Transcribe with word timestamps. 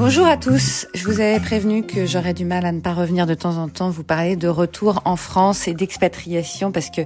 Bonjour 0.00 0.26
à 0.26 0.38
tous. 0.38 0.86
Je 0.94 1.04
vous 1.04 1.20
avais 1.20 1.38
prévenu 1.40 1.82
que 1.82 2.06
j'aurais 2.06 2.32
du 2.32 2.46
mal 2.46 2.64
à 2.64 2.72
ne 2.72 2.80
pas 2.80 2.94
revenir 2.94 3.26
de 3.26 3.34
temps 3.34 3.58
en 3.58 3.68
temps 3.68 3.90
vous 3.90 4.02
parler 4.02 4.34
de 4.34 4.48
retour 4.48 5.02
en 5.04 5.14
France 5.14 5.68
et 5.68 5.74
d'expatriation 5.74 6.72
parce 6.72 6.88
que 6.88 7.02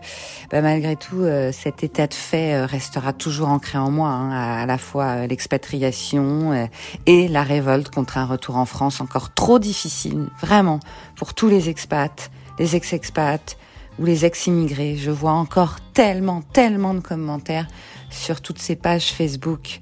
bah, 0.53 0.63
malgré 0.63 0.95
tout 0.95 1.23
euh, 1.23 1.51
cet 1.51 1.83
état 1.83 2.07
de 2.07 2.15
fait 2.15 2.55
euh, 2.55 2.67
restera 2.67 3.13
toujours 3.13 3.49
ancré 3.49 3.79
en 3.79 3.91
moi, 3.91 4.11
hein, 4.11 4.61
à, 4.61 4.65
la 4.65 4.79
fois 4.79 5.07
euh, 5.07 5.27
l'expatriation 5.27 6.69
et 7.07 7.27
la 7.27 7.43
révolte 7.43 7.91
contre 7.91 8.17
un 8.17 8.27
retour 8.27 8.59
en 8.59 8.65
France 8.65 9.01
encore 9.01 9.35
trop 9.35 9.59
difficile, 9.59 10.29
vraiment, 10.41 10.79
pour 11.17 11.35
tous 11.35 11.49
les 11.49 11.69
expats, 11.69 12.31
les 12.61 12.77
ex-expats 12.77 13.57
ou 13.99 14.05
les 14.05 14.25
ex-immigrés. 14.25 14.97
Je 14.97 15.11
vois 15.11 15.33
encore 15.33 15.79
tellement, 15.95 16.43
tellement 16.43 16.95
de 16.95 17.01
commentaires 17.01 17.67
sur 18.11 18.41
toutes 18.41 18.61
ces 18.61 18.77
pages 18.77 19.11
Facebook 19.11 19.81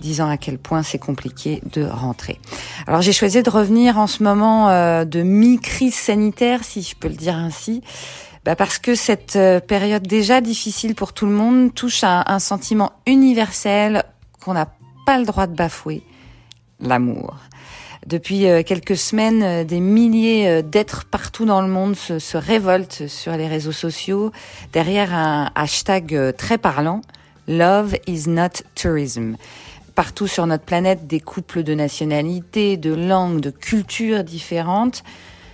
disant 0.00 0.28
à 0.28 0.36
quel 0.36 0.58
point 0.58 0.82
c'est 0.82 0.98
compliqué 0.98 1.62
de 1.72 1.84
rentrer. 1.84 2.40
Alors 2.86 3.02
j'ai 3.02 3.12
choisi 3.12 3.42
de 3.42 3.50
revenir 3.50 3.98
en 3.98 4.06
ce 4.06 4.22
moment 4.22 4.68
euh, 4.70 5.04
de 5.04 5.22
mi-crise 5.22 5.94
sanitaire, 5.94 6.64
si 6.64 6.82
je 6.82 6.96
peux 6.96 7.08
le 7.08 7.14
dire 7.14 7.36
ainsi, 7.36 7.82
bah 8.44 8.56
parce 8.56 8.78
que 8.78 8.94
cette 8.94 9.36
euh, 9.36 9.60
période 9.60 10.06
déjà 10.06 10.40
difficile 10.40 10.94
pour 10.94 11.12
tout 11.12 11.26
le 11.26 11.32
monde 11.32 11.74
touche 11.74 12.02
à 12.02 12.32
un 12.32 12.38
sentiment 12.38 12.92
universel 13.06 14.04
qu'on 14.42 14.54
n'a 14.54 14.72
pas 15.06 15.18
le 15.18 15.26
droit 15.26 15.46
de 15.46 15.54
bafouer, 15.54 16.02
l'amour. 16.80 17.36
Depuis 18.06 18.48
euh, 18.48 18.62
quelques 18.62 18.96
semaines, 18.96 19.64
des 19.64 19.80
milliers 19.80 20.62
d'êtres 20.62 21.04
partout 21.04 21.44
dans 21.44 21.60
le 21.60 21.68
monde 21.68 21.94
se, 21.94 22.18
se 22.18 22.38
révoltent 22.38 23.06
sur 23.08 23.36
les 23.36 23.46
réseaux 23.46 23.72
sociaux 23.72 24.32
derrière 24.72 25.14
un 25.14 25.50
hashtag 25.54 26.34
très 26.38 26.56
parlant, 26.56 27.02
Love 27.46 27.96
is 28.06 28.28
not 28.28 28.62
tourism 28.74 29.36
partout 30.00 30.26
sur 30.26 30.46
notre 30.46 30.64
planète 30.64 31.06
des 31.06 31.20
couples 31.20 31.62
de 31.62 31.74
nationalités, 31.74 32.78
de 32.78 32.94
langues, 32.94 33.40
de 33.40 33.50
cultures 33.50 34.24
différentes 34.24 35.04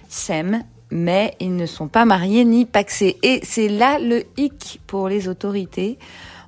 s'aiment, 0.09 0.63
mais 0.93 1.35
ils 1.41 1.57
ne 1.57 1.67
sont 1.67 1.89
pas 1.89 2.05
mariés 2.05 2.45
ni 2.45 2.65
paxés. 2.65 3.17
Et 3.25 3.41
c'est 3.43 3.67
là 3.67 3.99
le 3.99 4.23
hic 4.37 4.81
pour 4.87 5.09
les 5.09 5.27
autorités. 5.27 5.99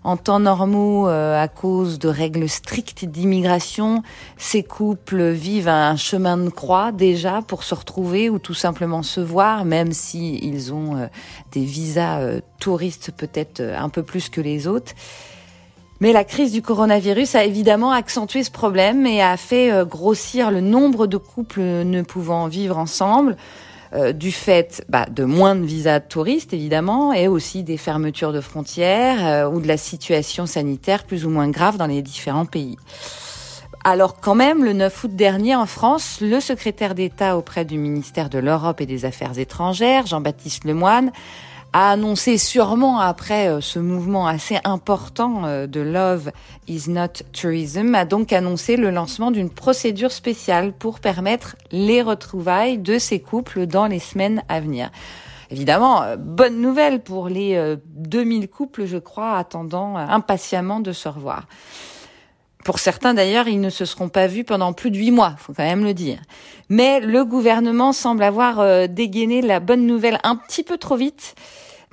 En 0.04 0.16
temps 0.16 0.38
normaux, 0.38 1.08
euh, 1.08 1.42
à 1.42 1.48
cause 1.48 1.98
de 1.98 2.08
règles 2.08 2.48
strictes 2.48 3.04
d'immigration, 3.04 4.04
ces 4.36 4.62
couples 4.62 5.30
vivent 5.30 5.66
un 5.66 5.96
chemin 5.96 6.36
de 6.36 6.50
croix 6.50 6.92
déjà 6.92 7.42
pour 7.42 7.64
se 7.64 7.74
retrouver 7.74 8.30
ou 8.30 8.38
tout 8.38 8.54
simplement 8.54 9.02
se 9.02 9.20
voir, 9.20 9.64
même 9.64 9.90
si 9.90 10.38
ils 10.40 10.72
ont 10.72 10.96
euh, 10.96 11.06
des 11.50 11.64
visas 11.64 12.20
euh, 12.20 12.40
touristes 12.60 13.10
peut-être 13.10 13.60
un 13.60 13.88
peu 13.88 14.04
plus 14.04 14.28
que 14.28 14.40
les 14.40 14.68
autres. 14.68 14.92
Mais 16.00 16.12
la 16.12 16.22
crise 16.24 16.52
du 16.52 16.62
coronavirus 16.62 17.34
a 17.34 17.44
évidemment 17.44 17.90
accentué 17.90 18.44
ce 18.44 18.52
problème 18.52 19.04
et 19.04 19.20
a 19.20 19.36
fait 19.36 19.72
euh, 19.72 19.84
grossir 19.84 20.52
le 20.52 20.60
nombre 20.60 21.08
de 21.08 21.16
couples 21.16 21.60
ne 21.60 22.02
pouvant 22.02 22.46
vivre 22.46 22.78
ensemble, 22.78 23.36
euh, 23.94 24.12
du 24.12 24.30
fait 24.30 24.84
bah, 24.88 25.06
de 25.10 25.24
moins 25.24 25.56
de 25.56 25.64
visas 25.64 25.98
de 25.98 26.04
touristes 26.04 26.52
évidemment, 26.52 27.12
et 27.12 27.26
aussi 27.26 27.64
des 27.64 27.76
fermetures 27.76 28.32
de 28.32 28.40
frontières 28.40 29.26
euh, 29.26 29.50
ou 29.50 29.60
de 29.60 29.66
la 29.66 29.76
situation 29.76 30.46
sanitaire 30.46 31.02
plus 31.02 31.26
ou 31.26 31.30
moins 31.30 31.48
grave 31.48 31.78
dans 31.78 31.86
les 31.86 32.02
différents 32.02 32.46
pays. 32.46 32.76
Alors 33.82 34.20
quand 34.20 34.34
même, 34.36 34.64
le 34.64 34.74
9 34.74 35.04
août 35.04 35.16
dernier 35.16 35.56
en 35.56 35.66
France, 35.66 36.18
le 36.20 36.38
secrétaire 36.38 36.94
d'État 36.94 37.36
auprès 37.36 37.64
du 37.64 37.78
ministère 37.78 38.28
de 38.28 38.38
l'Europe 38.38 38.80
et 38.80 38.86
des 38.86 39.04
Affaires 39.04 39.38
étrangères, 39.38 40.06
Jean-Baptiste 40.06 40.64
Lemoine, 40.64 41.10
a 41.80 41.92
annoncé 41.92 42.38
sûrement 42.38 42.98
après 42.98 43.46
euh, 43.46 43.60
ce 43.60 43.78
mouvement 43.78 44.26
assez 44.26 44.58
important 44.64 45.44
euh, 45.44 45.68
de 45.68 45.78
Love 45.78 46.32
is 46.66 46.90
not 46.90 47.22
tourism, 47.32 47.94
a 47.94 48.04
donc 48.04 48.32
annoncé 48.32 48.76
le 48.76 48.90
lancement 48.90 49.30
d'une 49.30 49.48
procédure 49.48 50.10
spéciale 50.10 50.72
pour 50.72 50.98
permettre 50.98 51.54
les 51.70 52.02
retrouvailles 52.02 52.78
de 52.78 52.98
ces 52.98 53.20
couples 53.20 53.66
dans 53.66 53.86
les 53.86 54.00
semaines 54.00 54.42
à 54.48 54.58
venir. 54.58 54.90
Évidemment, 55.52 56.02
euh, 56.02 56.16
bonne 56.16 56.60
nouvelle 56.60 57.00
pour 57.00 57.28
les 57.28 57.76
2000 57.86 58.48
couples, 58.48 58.84
je 58.84 58.98
crois, 58.98 59.36
attendant 59.36 59.96
impatiemment 59.98 60.80
de 60.80 60.90
se 60.90 61.08
revoir. 61.08 61.46
Pour 62.64 62.80
certains 62.80 63.14
d'ailleurs, 63.14 63.46
ils 63.46 63.60
ne 63.60 63.70
se 63.70 63.84
seront 63.84 64.08
pas 64.08 64.26
vus 64.26 64.42
pendant 64.42 64.72
plus 64.72 64.90
de 64.90 64.96
huit 64.96 65.12
mois, 65.12 65.36
faut 65.38 65.52
quand 65.52 65.62
même 65.62 65.84
le 65.84 65.94
dire. 65.94 66.18
Mais 66.68 66.98
le 66.98 67.24
gouvernement 67.24 67.92
semble 67.92 68.24
avoir 68.24 68.88
dégainé 68.88 69.42
la 69.42 69.60
bonne 69.60 69.86
nouvelle 69.86 70.18
un 70.24 70.34
petit 70.34 70.64
peu 70.64 70.76
trop 70.76 70.96
vite 70.96 71.36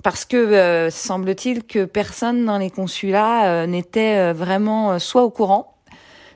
parce 0.06 0.24
que 0.24 0.38
euh, 0.38 0.92
semble-t-il 0.92 1.64
que 1.64 1.84
personne 1.84 2.46
dans 2.46 2.60
les 2.60 2.70
consulats 2.70 3.48
euh, 3.48 3.66
n'était 3.66 4.20
euh, 4.20 4.34
vraiment 4.34 5.00
soit 5.00 5.24
au 5.24 5.32
courant, 5.32 5.80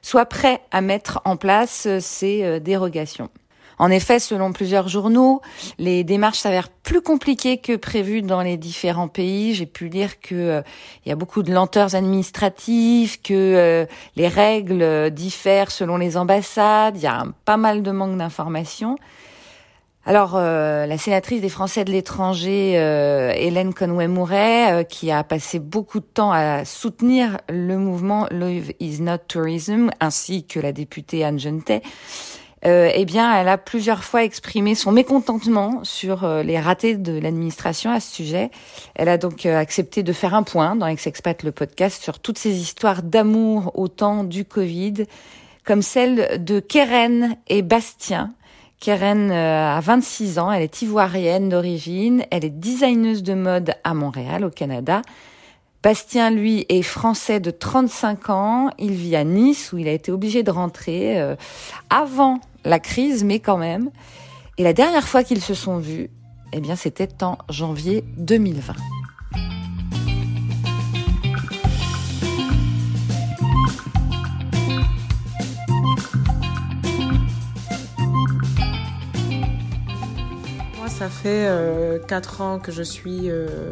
soit 0.02 0.26
prêt 0.26 0.62
à 0.72 0.82
mettre 0.82 1.22
en 1.24 1.38
place 1.38 1.88
ces 2.00 2.60
dérogations. 2.62 3.30
En 3.78 3.92
effet, 3.92 4.18
selon 4.18 4.54
plusieurs 4.54 4.88
journaux, 4.88 5.42
les 5.78 6.04
démarches 6.04 6.40
s'avèrent 6.40 6.70
plus 6.70 7.02
compliquées 7.02 7.60
que 7.60 7.76
prévues 7.76 8.24
dans 8.24 8.42
les 8.42 8.58
différents 8.58 9.08
pays. 9.08 9.54
J'ai 9.54 9.68
pu 9.68 9.88
lire 9.88 10.20
que 10.20 10.64
y 11.06 11.12
a 11.12 11.16
beaucoup 11.16 11.44
de 11.44 11.54
lenteurs 11.54 11.94
administratives, 11.94 13.22
que 13.22 13.88
les 14.16 14.28
règles 14.28 15.12
diffèrent 15.12 15.70
selon 15.70 15.98
les 15.98 16.18
ambassades. 16.18 16.98
Il 16.98 17.04
y 17.04 17.08
a 17.08 17.24
pas 17.46 17.58
mal 17.58 17.84
de 17.84 17.92
manque 17.92 18.18
d'informations. 18.18 18.98
Alors, 20.10 20.38
euh, 20.38 20.88
la 20.88 20.98
sénatrice 20.98 21.40
des 21.40 21.50
Français 21.50 21.86
de 21.86 21.92
l'étranger, 21.92 22.80
euh, 22.80 23.32
Hélène 23.36 23.76
Conway-Mouret, 23.76 24.72
euh, 24.72 24.84
qui 24.84 25.12
a 25.12 25.24
passé 25.24 25.60
beaucoup 25.60 26.00
de 26.00 26.06
temps 26.12 26.32
à 26.32 26.66
soutenir 26.66 27.38
le 27.48 27.78
mouvement 27.78 28.26
Love 28.32 28.72
is 28.80 29.02
not 29.02 29.20
tourism, 29.28 29.92
ainsi 30.00 30.48
que 30.48 30.60
la 30.60 30.72
députée 30.72 31.24
Anne 31.24 31.38
Gentet, 31.38 31.84
eh 32.64 33.06
bien, 33.06 33.40
elle 33.40 33.48
a 33.48 33.60
plusieurs 33.60 34.04
fois 34.04 34.24
exprimé 34.24 34.74
son 34.74 34.92
mécontentement 34.92 35.82
sur 35.84 36.28
les 36.44 36.60
ratés 36.60 36.96
de 36.96 37.18
l'administration 37.18 37.92
à 37.92 38.00
ce 38.00 38.16
sujet. 38.16 38.50
Elle 38.96 39.10
a 39.10 39.18
donc 39.18 39.46
accepté 39.46 40.02
de 40.02 40.12
faire 40.12 40.34
un 40.34 40.44
point 40.44 40.76
dans 40.76 40.88
Ex-Expat, 40.88 41.44
le 41.44 41.52
podcast, 41.52 42.02
sur 42.02 42.20
toutes 42.20 42.40
ces 42.40 42.60
histoires 42.60 43.04
d'amour 43.04 43.72
au 43.76 43.88
temps 43.88 44.26
du 44.26 44.44
Covid, 44.44 45.06
comme 45.64 45.82
celle 45.82 46.44
de 46.44 46.60
Keren 46.60 47.38
et 47.48 47.62
Bastien, 47.62 48.34
Keren 48.80 49.30
euh, 49.30 49.76
a 49.76 49.80
26 49.82 50.40
ans, 50.40 50.52
elle 50.52 50.62
est 50.62 50.82
ivoirienne 50.82 51.50
d'origine, 51.50 52.24
elle 52.32 52.46
est 52.46 52.50
designeuse 52.50 53.24
de 53.24 53.34
mode 53.34 53.74
à 53.84 53.94
Montréal, 53.94 54.46
au 54.46 54.50
Canada. 54.50 55.02
Bastien, 55.84 56.30
lui, 56.30 56.66
est 56.70 56.82
français 56.82 57.42
de 57.42 57.52
35 57.52 58.30
ans, 58.30 58.70
il 58.80 58.92
vit 58.92 59.16
à 59.18 59.26
Nice 59.26 59.74
où 59.74 59.78
il 59.78 59.88
a 59.88 59.92
été 59.92 60.12
obligé 60.12 60.44
de 60.44 60.52
rentrer 60.52 61.20
euh, 61.20 61.36
avant 61.90 62.40
la 62.64 62.80
crise, 62.80 63.24
mais 63.26 63.40
quand 63.40 63.58
même. 63.58 63.90
Et 64.58 64.64
la 64.64 64.74
dernière 64.74 65.08
fois 65.08 65.24
qu'ils 65.24 65.42
se 65.42 65.54
sont 65.54 65.78
vus, 65.78 66.10
eh 66.54 66.62
bien, 66.62 66.76
c'était 66.76 67.24
en 67.24 67.38
janvier 67.50 68.04
2020. 68.18 68.74
Ça 81.00 81.08
fait 81.08 81.48
euh, 81.48 81.98
4 81.98 82.42
ans 82.42 82.60
que 82.60 82.74
je 82.74 82.84
suis 82.84 83.30
euh, 83.30 83.72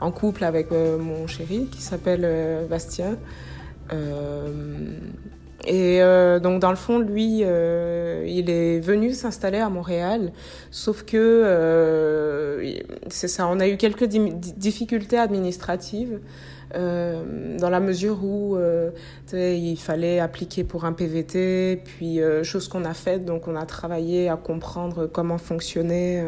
en 0.00 0.12
couple 0.12 0.44
avec 0.44 0.70
euh, 0.70 0.96
mon 0.96 1.26
chéri 1.26 1.66
qui 1.66 1.82
s'appelle 1.82 2.24
Bastien. 2.70 3.16
Et 5.68 6.00
donc 6.40 6.60
dans 6.60 6.70
le 6.70 6.76
fond, 6.76 6.98
lui, 6.98 7.40
il 7.40 8.50
est 8.50 8.80
venu 8.80 9.12
s'installer 9.12 9.58
à 9.58 9.68
Montréal, 9.68 10.32
sauf 10.70 11.04
que 11.04 12.62
c'est 13.08 13.28
ça, 13.28 13.46
on 13.48 13.60
a 13.60 13.68
eu 13.68 13.76
quelques 13.76 14.04
difficultés 14.04 15.18
administratives. 15.18 16.18
Euh, 16.74 17.56
dans 17.56 17.70
la 17.70 17.80
mesure 17.80 18.22
où 18.22 18.56
euh, 18.56 18.90
il 19.32 19.78
fallait 19.78 20.20
appliquer 20.20 20.64
pour 20.64 20.84
un 20.84 20.92
PVT, 20.92 21.80
puis 21.82 22.20
euh, 22.20 22.44
chose 22.44 22.68
qu'on 22.68 22.84
a 22.84 22.92
faite, 22.92 23.24
donc 23.24 23.48
on 23.48 23.56
a 23.56 23.64
travaillé 23.64 24.28
à 24.28 24.36
comprendre 24.36 25.06
comment 25.06 25.38
fonctionnaient 25.38 26.22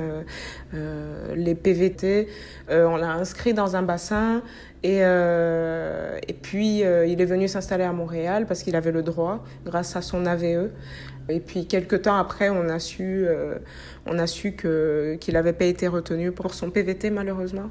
euh, 0.75 1.35
les 1.35 1.55
PVT. 1.55 2.29
on 2.70 2.97
l'a 2.97 3.12
inscrit 3.12 3.53
dans 3.53 3.76
un 3.76 3.82
bassin 3.82 4.43
et, 4.82 4.99
et 5.00 6.32
puis 6.35 6.79
il 6.79 7.21
est 7.21 7.25
venu 7.25 7.49
s'installer 7.49 7.85
à 7.85 7.93
Montréal 7.93 8.47
parce 8.47 8.62
qu'il 8.62 8.77
avait 8.77 8.93
le 8.93 9.03
droit 9.03 9.44
grâce 9.65 9.97
à 9.97 10.03
son 10.03 10.27
AVE. 10.27 10.71
Et 11.29 11.38
puis 11.38 11.67
quelques 11.67 12.03
temps 12.03 12.17
après, 12.17 12.49
on 12.49 12.69
a 12.69 12.79
su, 12.79 13.27
on 14.06 14.19
a 14.19 14.27
su 14.27 14.53
que 14.53 15.17
qu'il 15.21 15.35
n'avait 15.35 15.53
pas 15.53 15.67
été 15.67 15.87
retenu 15.87 16.32
pour 16.32 16.55
son 16.55 16.71
PVT 16.71 17.11
malheureusement. 17.11 17.71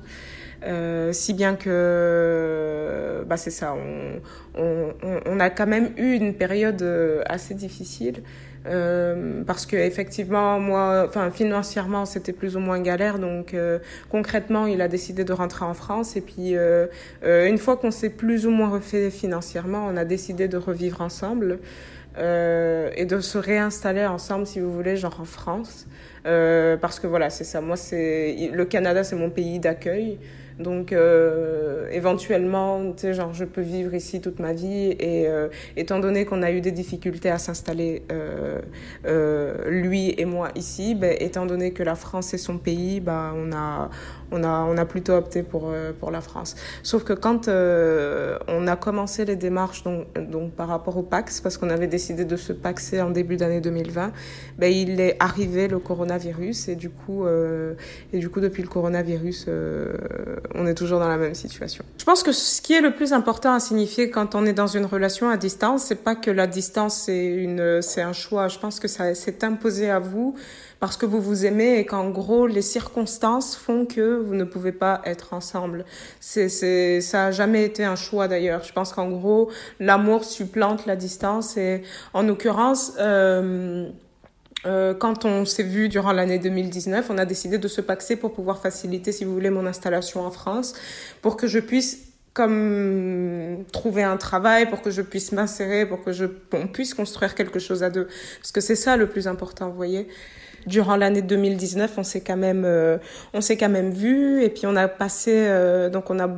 Euh, 0.64 1.14
si 1.14 1.34
bien 1.34 1.56
que, 1.56 3.24
bah 3.28 3.38
c'est 3.38 3.52
ça, 3.52 3.74
on, 3.74 4.22
on, 4.62 4.94
on, 5.26 5.40
a 5.40 5.50
quand 5.50 5.68
même 5.68 5.92
eu 5.98 6.14
une 6.16 6.34
période 6.34 6.82
euh, 6.82 7.22
assez 7.28 7.54
difficile. 7.54 8.24
Euh, 8.70 9.44
parce 9.48 9.66
que 9.66 9.76
effectivement 9.76 10.60
moi 10.60 11.06
enfin 11.08 11.32
financièrement 11.32 12.06
c'était 12.06 12.34
plus 12.34 12.56
ou 12.56 12.60
moins 12.60 12.80
galère 12.80 13.18
donc 13.18 13.56
euh, 13.56 13.80
concrètement 14.10 14.68
il 14.68 14.82
a 14.82 14.88
décidé 14.88 15.24
de 15.24 15.34
rentrer 15.34 15.66
en 15.66 15.74
France 15.74 16.16
et 16.16 16.22
puis 16.22 16.56
euh, 16.56 16.86
une 17.24 17.58
fois 17.58 17.78
qu'on 17.78 17.90
s'est 17.90 18.12
plus 18.12 18.46
ou 18.46 18.52
moins 18.52 18.70
refait 18.70 19.10
financièrement 19.10 19.88
on 19.88 19.98
a 19.98 20.06
décidé 20.06 20.48
de 20.48 20.58
revivre 20.58 21.02
ensemble 21.02 21.58
euh, 22.18 22.90
et 22.96 23.06
de 23.06 23.22
se 23.22 23.38
réinstaller 23.38 24.06
ensemble, 24.06 24.46
si 24.48 24.60
vous 24.60 24.74
voulez, 24.74 24.98
genre 24.98 25.22
en 25.22 25.26
France. 25.26 25.88
Euh, 26.26 26.76
parce 26.76 27.00
que 27.00 27.08
voilà, 27.08 27.30
c'est 27.30 27.44
ça. 27.44 27.62
Moi, 27.62 27.78
c'est 27.78 28.50
le 28.52 28.66
Canada, 28.66 29.04
c'est 29.04 29.16
mon 29.16 29.30
pays 29.30 29.60
d'accueil. 29.60 30.18
Donc, 30.60 30.92
euh, 30.92 31.88
éventuellement, 31.92 32.92
tu 32.92 33.02
sais, 33.02 33.14
genre, 33.14 33.34
je 33.34 33.46
peux 33.46 33.62
vivre 33.62 33.94
ici 33.94 34.20
toute 34.20 34.40
ma 34.40 34.54
vie. 34.54 34.96
Et 35.00 35.28
euh, 35.28 35.48
étant 35.78 36.00
donné 36.00 36.26
qu'on 36.26 36.44
a 36.44 36.52
eu 36.52 36.62
des 36.62 36.72
difficultés 36.72 37.30
à 37.30 37.38
s'installer, 37.38 38.04
euh, 38.12 38.60
euh, 39.06 39.70
lui 39.70 40.14
et 40.18 40.26
moi 40.26 40.50
ici, 40.56 40.96
ben, 40.96 41.16
étant 41.20 41.46
donné 41.46 41.72
que 41.72 41.84
la 41.84 41.96
France 41.96 42.34
est 42.34 42.38
son 42.38 42.58
pays, 42.58 43.00
ben, 43.00 43.34
on 43.36 43.52
a, 43.54 43.90
on 44.32 44.44
a, 44.44 44.66
on 44.66 44.78
a 44.78 44.86
plutôt 44.86 45.14
opté 45.14 45.44
pour, 45.44 45.70
euh, 45.70 45.94
pour 45.98 46.12
la 46.12 46.22
France. 46.22 46.56
Sauf 46.84 47.04
que 47.04 47.14
quand 47.14 47.48
euh, 47.48 48.38
on 48.48 48.68
a 48.68 48.76
commencé 48.76 49.26
les 49.26 49.36
démarches 49.36 49.84
donc, 49.84 50.08
donc 50.30 50.52
par 50.52 50.68
rapport 50.68 50.98
au 50.98 51.04
Pax, 51.04 51.42
parce 51.42 51.58
qu'on 51.58 51.70
avait 51.70 51.88
décidé 51.88 52.26
de 52.26 52.36
se 52.36 52.54
paxer 52.54 53.02
en 53.02 53.10
début 53.10 53.38
d'année 53.38 53.62
2020, 53.62 54.12
ben, 54.58 54.72
il 54.72 55.00
est 55.00 55.16
arrivé 55.20 55.68
le 55.68 55.80
coronavirus 55.80 56.70
et 56.70 56.76
du 56.76 56.90
coup, 56.90 57.26
et 58.14 58.18
du 58.20 58.30
coup 58.30 58.42
depuis 58.42 58.62
le 58.62 58.68
coronavirus, 58.68 59.48
on 60.56 60.66
est 60.68 60.74
toujours 60.74 61.00
dans 61.00 61.08
la 61.08 61.18
même 61.18 61.36
situation. 61.36 61.84
Je 61.98 62.06
pense 62.06 62.24
que 62.24 62.32
ce 62.32 62.62
qui 62.62 62.74
est 62.74 62.82
le 62.82 62.92
plus 62.92 63.14
important 63.14 63.54
à 63.54 63.60
signifier 63.60 64.10
quand 64.10 64.36
on 64.36 64.46
est 64.46 64.54
dans 64.54 64.68
une 64.68 64.86
relation 64.86 65.30
à 65.30 65.38
distance, 65.38 65.84
c'est 65.84 66.04
pas 66.04 66.16
que 66.16 66.32
la 66.32 66.48
distance 66.48 66.96
c'est 67.06 67.26
une, 67.26 67.82
c'est 67.82 68.02
un 68.02 68.14
choix. 68.14 68.48
Je 68.48 68.60
pense 68.60 68.80
que 68.80 68.88
ça 68.88 69.14
s'est 69.16 69.44
imposé 69.44 69.90
à 69.90 70.00
vous 70.00 70.36
parce 70.80 70.98
que 70.98 71.06
vous 71.06 71.22
vous 71.22 71.46
aimez 71.46 71.80
et 71.80 71.86
qu'en 71.86 72.10
gros 72.10 72.48
les 72.48 72.62
circonstances 72.62 73.56
font 73.56 73.86
que 73.86 74.18
vous 74.18 74.36
ne 74.36 74.44
pouvez 74.44 74.72
pas 74.72 75.02
être 75.06 75.34
ensemble. 75.34 75.86
C'est, 76.20 76.50
c'est, 76.50 77.02
ça 77.02 77.26
a 77.26 77.32
jamais 77.32 77.64
été 77.64 77.84
un 77.84 77.96
choix 77.96 78.28
d'ailleurs. 78.28 78.64
Je 78.64 78.74
pense 78.74 78.94
qu'en 78.94 79.10
gros 79.10 79.50
l'amour 79.80 80.24
supplante 80.24 80.86
la 80.86 80.96
distance 80.96 81.58
et 81.58 81.84
en 82.14 82.24
l'occurrence. 82.24 82.94
Euh, 83.00 83.90
euh, 84.66 84.94
quand 84.94 85.26
on 85.26 85.46
s'est 85.46 85.64
vu 85.64 85.90
durant 85.90 86.12
l'année 86.12 86.40
2019, 86.40 87.10
on 87.10 87.18
a 87.18 87.26
décidé 87.26 87.58
de 87.58 87.68
se 87.68 87.82
paxer 87.82 88.16
pour 88.16 88.34
pouvoir 88.34 88.62
faciliter, 88.62 89.12
si 89.12 89.26
vous 89.26 89.34
voulez, 89.34 89.50
mon 89.50 89.66
installation 89.66 90.26
en 90.26 90.32
France, 90.32 90.74
pour 91.22 91.38
que 91.38 91.48
je 91.48 91.60
puisse 91.60 92.10
comme 92.34 93.66
trouver 93.72 94.04
un 94.04 94.18
travail, 94.18 94.70
pour 94.70 94.82
que 94.82 94.92
je 94.92 95.02
puisse 95.02 95.32
m'insérer, 95.32 95.86
pour 95.86 96.04
que 96.04 96.12
je 96.12 96.26
on 96.54 96.68
puisse 96.68 96.94
construire 96.94 97.36
quelque 97.36 97.60
chose 97.60 97.84
à 97.84 97.90
deux. 97.90 98.08
Parce 98.40 98.52
que 98.52 98.62
c'est 98.62 98.76
ça 98.76 98.98
le 98.98 99.08
plus 99.08 99.28
important, 99.28 99.70
vous 99.70 99.76
voyez. 99.76 100.08
Durant 100.68 100.96
l'année 100.96 101.22
2019, 101.22 101.98
on 101.98 102.04
s'est 102.04 102.22
quand 102.22 102.38
même, 102.38 102.64
euh, 102.66 102.98
on 103.34 103.42
s'est 103.42 103.58
quand 103.58 103.70
même 103.70 103.92
vu, 103.92 104.44
et 104.44 104.50
puis 104.50 104.68
on 104.68 104.76
a 104.76 104.88
passé, 104.88 105.32
euh, 105.34 105.90
donc 105.90 106.10
on 106.10 106.20
a 106.20 106.30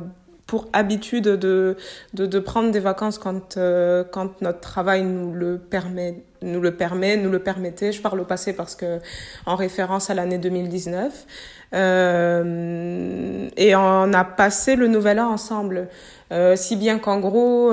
pour 0.52 0.68
habitude 0.74 1.24
de, 1.24 1.78
de, 2.12 2.38
prendre 2.38 2.72
des 2.72 2.78
vacances 2.78 3.16
quand, 3.16 3.56
euh, 3.56 4.04
quand 4.04 4.42
notre 4.42 4.60
travail 4.60 5.02
nous 5.02 5.32
le 5.32 5.56
permet, 5.56 6.24
nous 6.42 6.60
le 6.60 6.76
permet, 6.76 7.16
nous 7.16 7.30
le 7.30 7.38
permettait. 7.38 7.90
Je 7.90 8.02
parle 8.02 8.20
au 8.20 8.26
passé 8.26 8.52
parce 8.52 8.74
que, 8.74 8.98
en 9.46 9.56
référence 9.56 10.10
à 10.10 10.14
l'année 10.14 10.36
2019. 10.36 11.26
Euh, 11.72 13.48
et 13.56 13.74
on 13.74 14.12
a 14.12 14.24
passé 14.24 14.76
le 14.76 14.88
nouvel 14.88 15.20
an 15.20 15.30
ensemble. 15.30 15.88
Euh, 16.32 16.54
si 16.54 16.76
bien 16.76 16.98
qu'en 16.98 17.18
gros, 17.18 17.72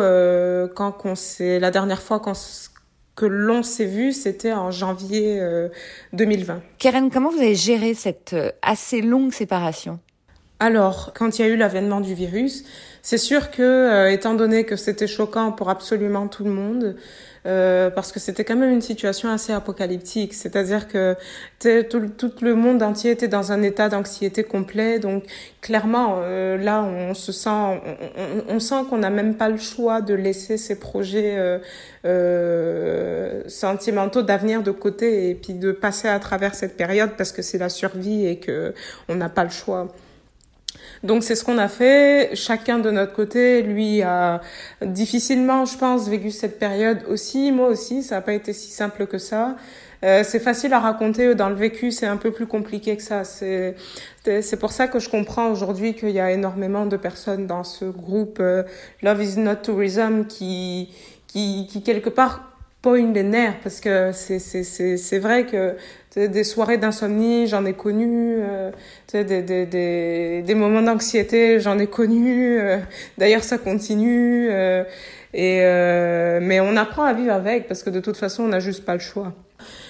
quand 0.74 0.96
on 1.04 1.16
s'est, 1.16 1.60
la 1.60 1.72
dernière 1.72 2.02
fois 2.02 2.22
qu'on 2.22 2.32
que 3.14 3.26
l'on 3.26 3.62
s'est 3.62 3.84
vu, 3.88 4.14
c'était 4.14 4.54
en 4.54 4.72
janvier 4.72 5.42
euh, 5.42 5.68
2020. 6.14 6.62
Karen, 6.78 7.10
comment 7.12 7.30
vous 7.30 7.40
avez 7.40 7.56
géré 7.56 7.94
cette 7.94 8.34
assez 8.62 9.02
longue 9.02 9.34
séparation? 9.34 10.00
Alors, 10.60 11.12
quand 11.16 11.40
il 11.40 11.42
y 11.42 11.46
a 11.46 11.48
eu 11.48 11.56
l'avènement 11.56 12.02
du 12.02 12.14
virus, 12.14 12.64
c'est 13.02 13.18
sûr 13.18 13.50
que, 13.52 13.62
euh, 13.62 14.12
étant 14.12 14.34
donné 14.34 14.66
que 14.66 14.76
c'était 14.76 15.08
choquant 15.08 15.52
pour 15.54 15.70
absolument 15.70 16.28
tout 16.28 16.44
le 16.44 16.52
monde, 16.52 16.96
euh, 17.46 17.90
parce 17.90 18.12
que 18.12 18.20
c'était 18.20 18.44
quand 18.44 18.58
même 18.58 18.72
une 18.72 18.82
situation 18.82 19.30
assez 19.30 19.54
apocalyptique, 19.54 20.34
c'est-à-dire 20.34 20.88
que 20.90 21.16
tout, 21.60 22.10
tout, 22.10 22.32
le 22.42 22.56
monde 22.56 22.84
entier 22.84 23.12
était 23.12 23.30
dans 23.30 23.54
un 23.54 23.62
état 23.62 23.88
d'anxiété 23.88 24.44
complet, 24.44 25.00
donc 25.00 25.24
clairement, 25.62 26.18
euh, 26.24 26.58
là, 26.58 26.84
on 26.84 27.14
se 27.14 27.32
sent, 27.32 27.50
on, 27.50 28.56
on, 28.56 28.60
sent 28.60 28.84
qu'on 28.90 28.98
n'a 28.98 29.10
même 29.10 29.36
pas 29.36 29.50
le 29.50 29.58
choix 29.58 30.02
de 30.02 30.14
laisser 30.14 30.58
ces 30.58 30.78
projets 30.78 31.38
euh, 31.38 31.60
euh, 32.06 33.44
sentimentaux 33.48 34.22
d'avenir 34.22 34.62
de 34.62 34.72
côté 34.72 35.30
et 35.30 35.36
puis 35.36 35.54
de 35.54 35.72
passer 35.72 36.10
à 36.10 36.20
travers 36.20 36.56
cette 36.56 36.76
période 36.76 37.12
parce 37.18 37.32
que 37.32 37.42
c'est 37.42 37.58
la 37.58 37.70
survie 37.70 38.26
et 38.26 38.40
que 38.40 38.74
on 39.08 39.16
n'a 39.16 39.30
pas 39.30 39.46
le 39.46 39.50
choix. 39.50 39.88
Donc 41.04 41.24
c'est 41.24 41.36
ce 41.36 41.44
qu'on 41.44 41.58
a 41.58 41.68
fait. 41.68 42.32
Chacun 42.36 42.80
de 42.80 42.92
notre 42.92 43.14
côté, 43.14 43.62
lui 43.62 44.02
a 44.02 44.42
difficilement, 44.82 45.66
je 45.66 45.78
pense, 45.78 46.08
vécu 46.10 46.32
cette 46.32 46.60
période 46.60 47.00
aussi. 47.08 47.52
Moi 47.52 47.68
aussi, 47.68 48.04
ça 48.04 48.16
n'a 48.16 48.22
pas 48.22 48.34
été 48.34 48.54
si 48.54 48.72
simple 48.72 49.08
que 49.08 49.18
ça. 49.18 49.56
Euh, 50.04 50.24
c'est 50.24 50.40
facile 50.40 50.74
à 50.74 50.80
raconter 50.80 51.36
dans 51.36 51.50
le 51.50 51.56
vécu, 51.56 51.92
c'est 51.92 52.06
un 52.06 52.16
peu 52.16 52.32
plus 52.32 52.48
compliqué 52.48 52.96
que 52.96 53.04
ça. 53.04 53.24
C'est 53.24 53.76
c'est 54.24 54.60
pour 54.60 54.72
ça 54.72 54.88
que 54.88 55.00
je 55.00 55.10
comprends 55.10 55.50
aujourd'hui 55.50 55.94
qu'il 55.94 56.12
y 56.12 56.20
a 56.20 56.32
énormément 56.32 56.86
de 56.86 56.98
personnes 56.98 57.48
dans 57.48 57.64
ce 57.64 57.86
groupe 57.86 58.38
euh, 58.40 58.64
Love 59.02 59.24
is 59.24 59.40
not 59.40 59.56
tourism 59.56 60.26
qui 60.26 60.90
qui 61.28 61.68
qui 61.70 61.84
quelque 61.84 62.10
part 62.10 62.49
poignent 62.82 63.14
les 63.14 63.24
nerfs 63.24 63.60
parce 63.62 63.80
que 63.82 64.12
c'est 64.14 64.40
c'est 64.40 64.64
c'est 64.64 64.98
c'est 64.98 65.20
vrai 65.20 65.46
que 65.46 65.76
des 66.16 66.44
soirées 66.44 66.78
d'insomnie, 66.78 67.48
j'en 67.48 67.66
ai 67.66 67.74
connu, 67.74 68.38
euh, 68.40 68.72
des, 69.14 69.24
des, 69.24 69.66
des, 69.66 70.42
des 70.42 70.56
moments 70.56 70.82
d'anxiété, 70.82 71.60
j'en 71.60 71.78
ai 71.80 71.88
connu. 71.88 72.60
Euh, 72.60 72.78
D'ailleurs, 73.18 73.44
ça 73.44 73.58
continue. 73.58 74.50
Euh, 74.52 74.84
et 75.34 75.60
euh, 75.64 76.40
mais 76.42 76.60
on 76.60 76.76
apprend 76.76 77.04
à 77.04 77.14
vivre 77.14 77.34
avec 77.34 77.68
parce 77.68 77.84
que 77.84 77.90
de 77.92 78.00
toute 78.00 78.18
façon, 78.18 78.44
on 78.44 78.48
n'a 78.48 78.60
juste 78.60 78.86
pas 78.86 78.94
le 78.94 79.00
choix. 79.00 79.34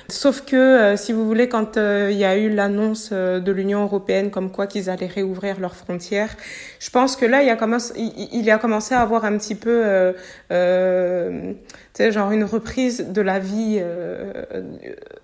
Sauf 0.08 0.42
que, 0.42 0.56
euh, 0.56 0.98
si 0.98 1.14
vous 1.14 1.26
voulez, 1.26 1.48
quand 1.48 1.78
euh, 1.78 2.10
il 2.12 2.18
y 2.18 2.26
a 2.26 2.36
eu 2.38 2.50
l'annonce 2.50 3.10
euh, 3.12 3.40
de 3.40 3.52
l'Union 3.52 3.84
européenne 3.84 4.32
comme 4.32 4.52
quoi 4.52 4.66
qu'ils 4.66 4.90
allaient 4.90 5.08
réouvrir 5.08 5.60
leurs 5.60 5.76
frontières, 5.76 6.36
je 6.80 6.90
pense 6.90 7.16
que 7.16 7.26
là, 7.26 7.44
il 7.44 7.50
a 7.50 7.56
commencé, 7.56 7.94
il, 7.96 8.30
il 8.32 8.50
a 8.50 8.58
commencé 8.58 8.96
à 8.96 9.02
avoir 9.02 9.26
un 9.26 9.38
petit 9.38 9.56
peu, 9.56 9.86
euh, 9.86 10.14
euh, 10.52 11.54
tu 11.94 12.04
sais, 12.04 12.12
genre 12.12 12.32
une 12.32 12.44
reprise 12.44 13.08
de 13.10 13.22
la 13.22 13.40
vie 13.40 13.82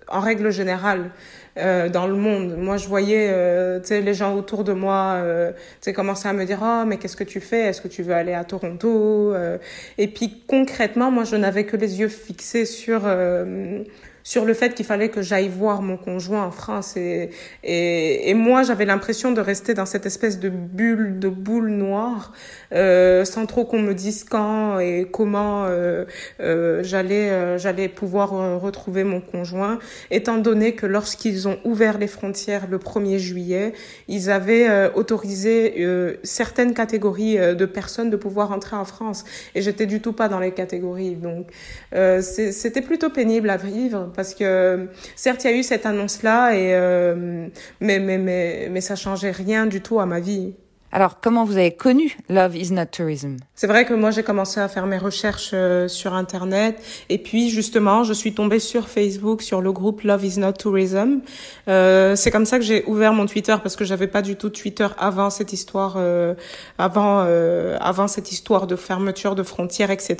en 0.08 0.20
règle 0.20 0.50
générale. 0.50 1.10
Euh, 1.58 1.88
dans 1.88 2.06
le 2.06 2.16
monde. 2.16 2.54
Moi, 2.58 2.76
je 2.76 2.86
voyais 2.86 3.30
euh, 3.30 3.80
les 3.88 4.12
gens 4.12 4.34
autour 4.36 4.62
de 4.62 4.74
moi 4.74 5.14
euh, 5.16 5.52
commencer 5.94 6.28
à 6.28 6.34
me 6.34 6.44
dire 6.44 6.58
oh 6.62 6.84
mais 6.86 6.98
qu'est-ce 6.98 7.16
que 7.16 7.24
tu 7.24 7.40
fais? 7.40 7.62
Est-ce 7.62 7.80
que 7.80 7.88
tu 7.88 8.02
veux 8.02 8.12
aller 8.12 8.34
à 8.34 8.44
Toronto? 8.44 9.34
Et 9.96 10.08
puis 10.08 10.42
concrètement, 10.46 11.10
moi, 11.10 11.24
je 11.24 11.36
n'avais 11.36 11.64
que 11.64 11.78
les 11.78 12.00
yeux 12.00 12.08
fixés 12.08 12.66
sur 12.66 13.06
sur 14.26 14.44
le 14.44 14.54
fait 14.54 14.74
qu'il 14.74 14.84
fallait 14.84 15.08
que 15.08 15.22
j'aille 15.22 15.48
voir 15.48 15.82
mon 15.82 15.96
conjoint 15.96 16.42
en 16.42 16.50
France. 16.50 16.96
Et 16.96 17.30
et, 17.62 18.28
et 18.28 18.34
moi 18.34 18.64
j'avais 18.64 18.84
l'impression 18.84 19.30
de 19.30 19.40
rester 19.40 19.72
dans 19.72 19.86
cette 19.86 20.04
espèce 20.04 20.40
de 20.40 20.48
bulle 20.48 21.20
de 21.20 21.28
boule 21.28 21.68
noire 21.68 22.32
euh, 22.72 23.24
sans 23.24 23.46
trop 23.46 23.64
qu'on 23.64 23.78
me 23.78 23.94
dise 23.94 24.24
quand 24.24 24.80
et 24.80 25.06
comment 25.08 25.66
euh, 25.66 26.06
euh, 26.40 26.82
j'allais 26.82 27.30
euh, 27.30 27.56
j'allais 27.56 27.88
pouvoir 27.88 28.34
euh, 28.34 28.56
retrouver 28.56 29.04
mon 29.04 29.20
conjoint 29.20 29.78
étant 30.10 30.38
donné 30.38 30.74
que 30.74 30.86
lorsqu'ils 30.86 31.46
ont 31.46 31.58
ouvert 31.64 31.96
les 31.96 32.08
frontières 32.08 32.66
le 32.68 32.78
1er 32.78 33.18
juillet 33.18 33.74
ils 34.08 34.28
avaient 34.28 34.68
euh, 34.68 34.90
autorisé 34.94 35.36
certaines 36.24 36.74
catégories 36.74 37.36
de 37.36 37.64
personnes 37.64 38.10
de 38.10 38.16
pouvoir 38.16 38.50
entrer 38.50 38.76
en 38.76 38.84
France. 38.84 39.24
Et 39.54 39.62
j'étais 39.62 39.86
du 39.86 40.00
tout 40.00 40.12
pas 40.12 40.28
dans 40.28 40.40
les 40.40 40.52
catégories. 40.52 41.14
Donc 41.14 41.48
c'était 42.20 42.80
plutôt 42.80 43.10
pénible 43.10 43.50
à 43.50 43.56
vivre 43.56 44.10
parce 44.16 44.34
que 44.34 44.88
certes 45.14 45.44
il 45.44 45.50
y 45.50 45.54
a 45.54 45.56
eu 45.56 45.62
cette 45.62 45.86
annonce 45.86 46.22
là 46.22 46.52
et 46.54 46.74
euh, 46.74 47.46
mais 47.80 47.98
mais 47.98 48.18
mais 48.18 48.68
mais 48.70 48.80
ça 48.80 48.96
changeait 48.96 49.30
rien 49.30 49.66
du 49.66 49.80
tout 49.80 50.00
à 50.00 50.06
ma 50.06 50.20
vie. 50.20 50.54
Alors, 50.96 51.20
comment 51.20 51.44
vous 51.44 51.58
avez 51.58 51.72
connu 51.72 52.16
Love 52.30 52.56
is 52.56 52.72
not 52.72 52.86
tourism? 52.86 53.36
C'est 53.54 53.66
vrai 53.66 53.84
que 53.84 53.92
moi, 53.92 54.10
j'ai 54.10 54.22
commencé 54.22 54.60
à 54.60 54.68
faire 54.68 54.86
mes 54.86 54.96
recherches 54.96 55.50
euh, 55.52 55.88
sur 55.88 56.14
Internet. 56.14 56.82
Et 57.10 57.18
puis, 57.18 57.50
justement, 57.50 58.02
je 58.02 58.14
suis 58.14 58.32
tombée 58.32 58.60
sur 58.60 58.88
Facebook, 58.88 59.42
sur 59.42 59.60
le 59.60 59.72
groupe 59.72 60.00
Love 60.04 60.24
is 60.24 60.38
not 60.38 60.52
tourism. 60.52 61.20
Euh, 61.68 62.16
c'est 62.16 62.30
comme 62.30 62.46
ça 62.46 62.58
que 62.58 62.64
j'ai 62.64 62.82
ouvert 62.86 63.12
mon 63.12 63.26
Twitter, 63.26 63.54
parce 63.62 63.76
que 63.76 63.84
j'avais 63.84 64.06
pas 64.06 64.22
du 64.22 64.36
tout 64.36 64.48
Twitter 64.48 64.86
avant 64.96 65.28
cette 65.28 65.52
histoire, 65.52 65.96
euh, 65.98 66.32
avant, 66.78 67.24
euh, 67.26 67.76
avant 67.78 68.08
cette 68.08 68.32
histoire 68.32 68.66
de 68.66 68.74
fermeture 68.74 69.34
de 69.34 69.42
frontières, 69.42 69.90
etc. 69.90 70.16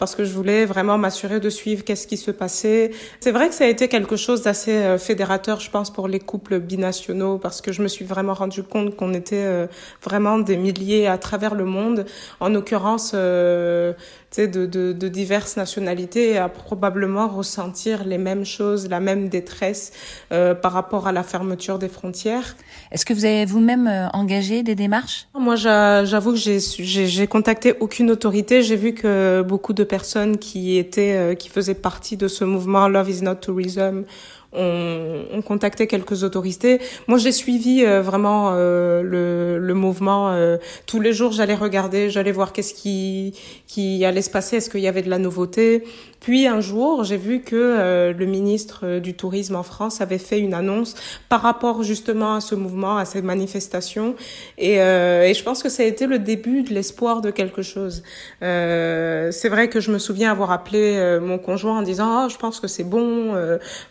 Parce 0.00 0.16
que 0.16 0.24
je 0.24 0.32
voulais 0.32 0.64
vraiment 0.64 0.98
m'assurer 0.98 1.38
de 1.38 1.50
suivre 1.50 1.84
qu'est-ce 1.84 2.08
qui 2.08 2.16
se 2.16 2.32
passait. 2.32 2.90
C'est 3.20 3.30
vrai 3.30 3.48
que 3.48 3.54
ça 3.54 3.62
a 3.62 3.68
été 3.68 3.86
quelque 3.86 4.16
chose 4.16 4.42
d'assez 4.42 4.72
euh, 4.72 4.98
fédérateur, 4.98 5.60
je 5.60 5.70
pense, 5.70 5.92
pour 5.92 6.08
les 6.08 6.18
couples 6.18 6.58
binationaux, 6.58 7.38
parce 7.38 7.60
que 7.60 7.70
je 7.70 7.80
me 7.80 7.86
suis 7.86 8.04
vraiment 8.04 8.34
rendu 8.34 8.64
compte 8.64 8.96
qu'on 8.96 9.14
était 9.14 9.68
vraiment 10.02 10.38
des 10.38 10.56
milliers 10.56 11.06
à 11.06 11.18
travers 11.18 11.54
le 11.54 11.64
monde, 11.64 12.06
en 12.40 12.48
l'occurrence 12.48 13.12
euh, 13.14 13.92
de, 14.36 14.46
de, 14.46 14.92
de, 14.92 15.08
diverses 15.08 15.56
nationalités, 15.56 16.38
à 16.38 16.48
probablement 16.48 17.28
ressentir 17.28 18.04
les 18.04 18.18
mêmes 18.18 18.44
choses, 18.44 18.88
la 18.88 19.00
même 19.00 19.28
détresse 19.28 19.92
euh, 20.32 20.54
par 20.54 20.72
rapport 20.72 21.08
à 21.08 21.12
la 21.12 21.22
fermeture 21.22 21.78
des 21.78 21.88
frontières. 21.88 22.56
Est-ce 22.92 23.04
que 23.04 23.12
vous 23.12 23.24
avez 23.24 23.44
vous-même 23.44 23.88
euh, 23.88 24.08
engagé 24.12 24.62
des 24.62 24.74
démarches? 24.74 25.26
Moi, 25.34 25.56
j'avoue 25.56 26.32
que 26.32 26.38
j'ai 26.38 27.26
contacté 27.26 27.74
aucune 27.80 28.10
autorité. 28.10 28.62
J'ai 28.62 28.76
vu 28.76 28.94
que 28.94 29.42
beaucoup 29.42 29.72
de 29.72 29.84
personnes 29.84 30.38
qui 30.38 30.78
étaient, 30.78 31.16
euh, 31.16 31.34
qui 31.34 31.48
faisaient 31.48 31.74
partie 31.74 32.16
de 32.16 32.28
ce 32.28 32.44
mouvement 32.44 32.88
Love 32.88 33.10
is 33.10 33.22
not 33.22 33.36
tourism 33.36 34.04
on, 34.52 35.24
on, 35.32 35.42
contactait 35.42 35.86
quelques 35.86 36.24
autorités. 36.24 36.80
Moi, 37.06 37.18
j'ai 37.18 37.32
suivi 37.32 37.84
euh, 37.84 38.02
vraiment 38.02 38.50
euh, 38.52 39.02
le, 39.02 39.58
le, 39.58 39.74
mouvement. 39.74 40.30
Euh, 40.30 40.56
tous 40.86 41.00
les 41.00 41.12
jours, 41.12 41.32
j'allais 41.32 41.54
regarder, 41.54 42.10
j'allais 42.10 42.32
voir 42.32 42.52
qu'est-ce 42.52 42.74
qui, 42.74 43.34
qui 43.66 44.04
allait 44.04 44.22
se 44.22 44.30
passer, 44.30 44.56
est-ce 44.56 44.70
qu'il 44.70 44.80
y 44.80 44.88
avait 44.88 45.02
de 45.02 45.10
la 45.10 45.18
nouveauté. 45.18 45.84
Puis 46.20 46.46
un 46.46 46.60
jour, 46.60 47.04
j'ai 47.04 47.16
vu 47.16 47.40
que 47.40 48.12
le 48.16 48.26
ministre 48.26 48.98
du 48.98 49.14
Tourisme 49.14 49.56
en 49.56 49.62
France 49.62 50.00
avait 50.00 50.18
fait 50.18 50.38
une 50.38 50.54
annonce 50.54 50.94
par 51.28 51.42
rapport 51.42 51.82
justement 51.82 52.34
à 52.34 52.40
ce 52.40 52.54
mouvement, 52.54 52.96
à 52.96 53.04
ces 53.04 53.22
manifestations. 53.22 54.14
Et, 54.58 54.74
et 54.74 55.34
je 55.34 55.42
pense 55.42 55.62
que 55.62 55.68
ça 55.68 55.82
a 55.82 55.86
été 55.86 56.06
le 56.06 56.18
début 56.18 56.62
de 56.62 56.74
l'espoir 56.74 57.20
de 57.20 57.30
quelque 57.30 57.62
chose. 57.62 58.02
c'est 58.40 59.48
vrai 59.48 59.68
que 59.68 59.80
je 59.80 59.90
me 59.90 59.98
souviens 59.98 60.30
avoir 60.30 60.50
appelé 60.50 61.18
mon 61.22 61.38
conjoint 61.38 61.78
en 61.78 61.82
disant, 61.82 62.26
oh, 62.26 62.28
je 62.28 62.36
pense 62.36 62.60
que 62.60 62.68
c'est 62.68 62.84
bon 62.84 63.34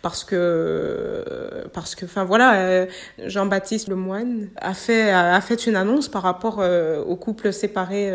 parce 0.02 0.24
que 0.24 1.20
euh, 1.30 1.66
parce 1.74 1.96
que, 1.96 2.06
enfin 2.06 2.24
voilà, 2.24 2.56
euh, 2.56 2.86
Jean-Baptiste 3.26 3.88
Lemoine 3.90 4.50
a 4.58 4.74
fait 4.74 5.12
a, 5.12 5.40
fait 5.42 5.68
une 5.68 5.76
annonce 5.76 6.08
par 6.08 6.24
rapport 6.24 6.58
euh, 6.60 7.04
aux 7.04 7.16
couples 7.16 7.52
séparés 7.54 8.12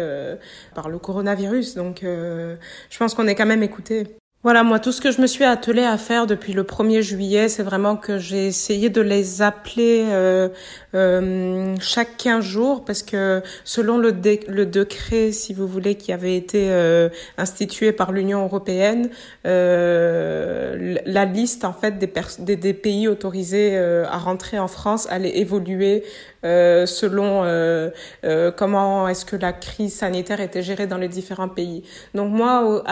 par 0.74 0.88
le 0.88 0.98
coronavirus. 0.98 1.74
Donc, 1.74 2.00
je 2.02 2.98
pense 2.98 3.14
qu'on 3.14 3.26
est 3.26 3.34
quand 3.34 3.46
même 3.46 3.62
écouté. 3.62 4.03
Voilà, 4.44 4.62
moi, 4.62 4.78
tout 4.78 4.92
ce 4.92 5.00
que 5.00 5.10
je 5.10 5.22
me 5.22 5.26
suis 5.26 5.44
attelée 5.44 5.84
à 5.84 5.96
faire 5.96 6.26
depuis 6.26 6.52
le 6.52 6.64
1er 6.64 7.00
juillet, 7.00 7.48
c'est 7.48 7.62
vraiment 7.62 7.96
que 7.96 8.18
j'ai 8.18 8.46
essayé 8.46 8.90
de 8.90 9.00
les 9.00 9.40
appeler 9.40 10.04
euh, 10.10 10.50
euh, 10.94 11.74
chaque 11.80 12.18
15 12.18 12.44
jours, 12.44 12.84
parce 12.84 13.02
que 13.02 13.42
selon 13.64 13.96
le, 13.96 14.12
décret, 14.12 15.32
si 15.32 15.54
vous 15.54 15.66
voulez, 15.66 15.94
qui 15.94 16.12
avait 16.12 16.36
été 16.36 16.70
euh, 16.70 17.08
institué 17.38 17.92
par 17.92 18.12
l'Union 18.12 18.44
européenne, 18.44 19.08
euh, 19.46 20.98
la 21.06 21.24
liste, 21.24 21.64
en 21.64 21.72
fait, 21.72 21.98
des, 21.98 22.74
pays 22.74 23.08
autorisés 23.08 23.70
euh, 23.78 24.04
à 24.10 24.18
rentrer 24.18 24.58
en 24.58 24.68
France 24.68 25.06
allait 25.08 25.38
évoluer 25.38 26.04
euh, 26.44 26.84
selon 26.84 27.44
euh, 27.44 27.88
euh, 28.24 28.50
comment 28.50 29.08
est-ce 29.08 29.24
que 29.24 29.36
la 29.36 29.54
crise 29.54 29.94
sanitaire 29.94 30.42
était 30.42 30.62
gérée 30.62 30.86
dans 30.86 30.98
les 30.98 31.08
différents 31.08 31.48
pays. 31.48 31.84
Donc 32.14 32.30
moi, 32.30 32.82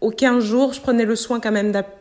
au 0.00 0.10
15 0.10 0.44
jours, 0.44 0.72
je 0.72 0.80
prenais 0.80 1.04
le 1.04 1.16
soin 1.16 1.40
quand 1.40 1.52
même 1.52 1.72
d'appeler 1.72 1.98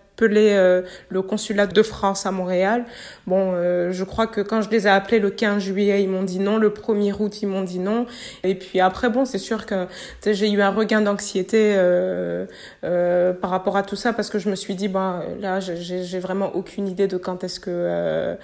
euh, 0.53 0.81
le 1.09 1.21
consulat 1.21 1.67
de 1.67 1.83
France 1.83 2.25
à 2.25 2.31
Montréal. 2.31 2.85
Bon, 3.27 3.51
euh, 3.53 3.91
je 3.91 4.03
crois 4.03 4.27
que 4.27 4.41
quand 4.41 4.61
je 4.61 4.69
les 4.69 4.87
ai 4.87 4.89
appelés 4.89 5.19
le 5.19 5.29
15 5.29 5.61
juillet, 5.61 6.01
ils 6.01 6.09
m'ont 6.09 6.23
dit 6.23 6.39
non. 6.39 6.57
Le 6.57 6.69
1er 6.69 7.13
août, 7.19 7.41
ils 7.41 7.47
m'ont 7.47 7.63
dit 7.63 7.79
non. 7.79 8.05
Et 8.43 8.55
puis 8.55 8.79
après, 8.79 9.09
bon, 9.09 9.25
c'est 9.25 9.37
sûr 9.37 9.65
que 9.65 9.87
j'ai 10.25 10.49
eu 10.49 10.61
un 10.61 10.71
regain 10.71 11.01
d'anxiété 11.01 11.73
euh, 11.75 12.45
euh, 12.83 13.33
par 13.33 13.51
rapport 13.51 13.77
à 13.77 13.83
tout 13.83 13.95
ça 13.95 14.13
parce 14.13 14.29
que 14.29 14.39
je 14.39 14.49
me 14.49 14.55
suis 14.55 14.75
dit, 14.75 14.87
ben 14.87 15.23
là, 15.39 15.59
j'ai 15.59 16.19
vraiment 16.19 16.55
aucune 16.55 16.87
idée 16.87 17.07
de 17.07 17.17
quand 17.17 17.43
est-ce 17.43 17.59
que 17.59 17.69
euh, 17.71 18.35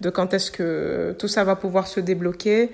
de 0.00 0.10
quand 0.10 0.34
est-ce 0.34 0.50
que 0.50 1.14
tout 1.18 1.28
ça 1.28 1.44
va 1.44 1.56
pouvoir 1.56 1.86
se 1.86 2.00
débloquer. 2.00 2.70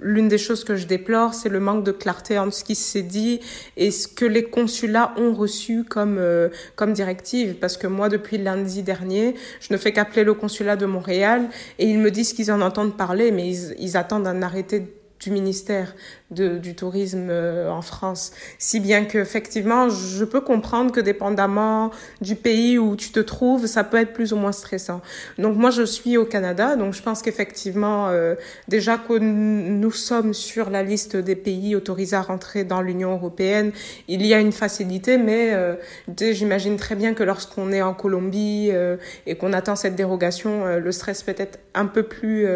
L'une 0.00 0.28
des 0.28 0.38
choses 0.38 0.64
que 0.64 0.74
je 0.74 0.86
déplore, 0.86 1.34
c'est 1.34 1.48
le 1.48 1.60
manque 1.60 1.84
de 1.84 1.92
clarté 1.92 2.38
entre 2.38 2.54
ce 2.54 2.64
qui 2.64 2.74
s'est 2.74 3.02
dit 3.02 3.40
et 3.76 3.90
ce 3.90 4.08
que 4.08 4.24
les 4.24 4.44
consulats 4.44 5.14
ont 5.16 5.32
reçu 5.34 5.84
comme 5.84 6.18
euh, 6.18 6.48
comme 6.74 6.92
directive. 6.92 7.54
Parce 7.60 7.76
que 7.76 7.86
moi, 7.86 8.08
depuis 8.08 8.38
lundi 8.38 8.82
dernier, 8.82 9.34
je 9.60 9.72
ne 9.72 9.78
fais 9.78 9.92
qu'appeler 9.92 10.24
le 10.24 10.34
consulat 10.34 10.76
de 10.76 10.86
Montréal 10.86 11.48
et 11.78 11.86
ils 11.86 11.98
me 11.98 12.10
disent 12.10 12.32
qu'ils 12.32 12.50
en 12.50 12.60
entendent 12.60 12.96
parler, 12.96 13.30
mais 13.30 13.48
ils, 13.48 13.74
ils 13.78 13.96
attendent 13.96 14.26
un 14.26 14.42
arrêté 14.42 14.82
du 15.20 15.30
ministère 15.30 15.94
de, 16.34 16.58
du 16.58 16.74
tourisme 16.74 17.28
euh, 17.30 17.70
en 17.70 17.82
France. 17.82 18.32
Si 18.58 18.80
bien 18.80 19.04
que 19.04 19.18
effectivement, 19.18 19.88
je 19.88 20.24
peux 20.24 20.40
comprendre 20.40 20.92
que 20.92 21.00
dépendamment 21.00 21.90
du 22.20 22.36
pays 22.36 22.78
où 22.78 22.96
tu 22.96 23.10
te 23.10 23.20
trouves, 23.20 23.66
ça 23.66 23.84
peut 23.84 23.98
être 23.98 24.12
plus 24.12 24.32
ou 24.32 24.36
moins 24.36 24.52
stressant. 24.52 25.00
Donc 25.38 25.56
moi, 25.56 25.70
je 25.70 25.82
suis 25.82 26.16
au 26.16 26.24
Canada, 26.24 26.76
donc 26.76 26.94
je 26.94 27.02
pense 27.02 27.22
qu'effectivement, 27.22 28.08
euh, 28.08 28.34
déjà 28.68 28.98
que 28.98 29.18
nous 29.18 29.90
sommes 29.90 30.34
sur 30.34 30.70
la 30.70 30.82
liste 30.82 31.16
des 31.16 31.36
pays 31.36 31.74
autorisés 31.76 32.16
à 32.16 32.22
rentrer 32.22 32.64
dans 32.64 32.82
l'Union 32.82 33.12
européenne, 33.12 33.72
il 34.08 34.24
y 34.26 34.34
a 34.34 34.40
une 34.40 34.52
facilité, 34.52 35.18
mais 35.18 35.52
euh, 35.52 35.74
j'imagine 36.18 36.76
très 36.76 36.94
bien 36.94 37.14
que 37.14 37.22
lorsqu'on 37.22 37.72
est 37.72 37.82
en 37.82 37.94
Colombie 37.94 38.70
euh, 38.72 38.96
et 39.26 39.36
qu'on 39.36 39.52
attend 39.52 39.76
cette 39.76 39.96
dérogation, 39.96 40.76
le 40.76 40.92
stress 40.92 41.22
peut 41.22 41.34
être 41.36 41.58
un 41.74 41.86
peu 41.86 42.02
plus 42.02 42.46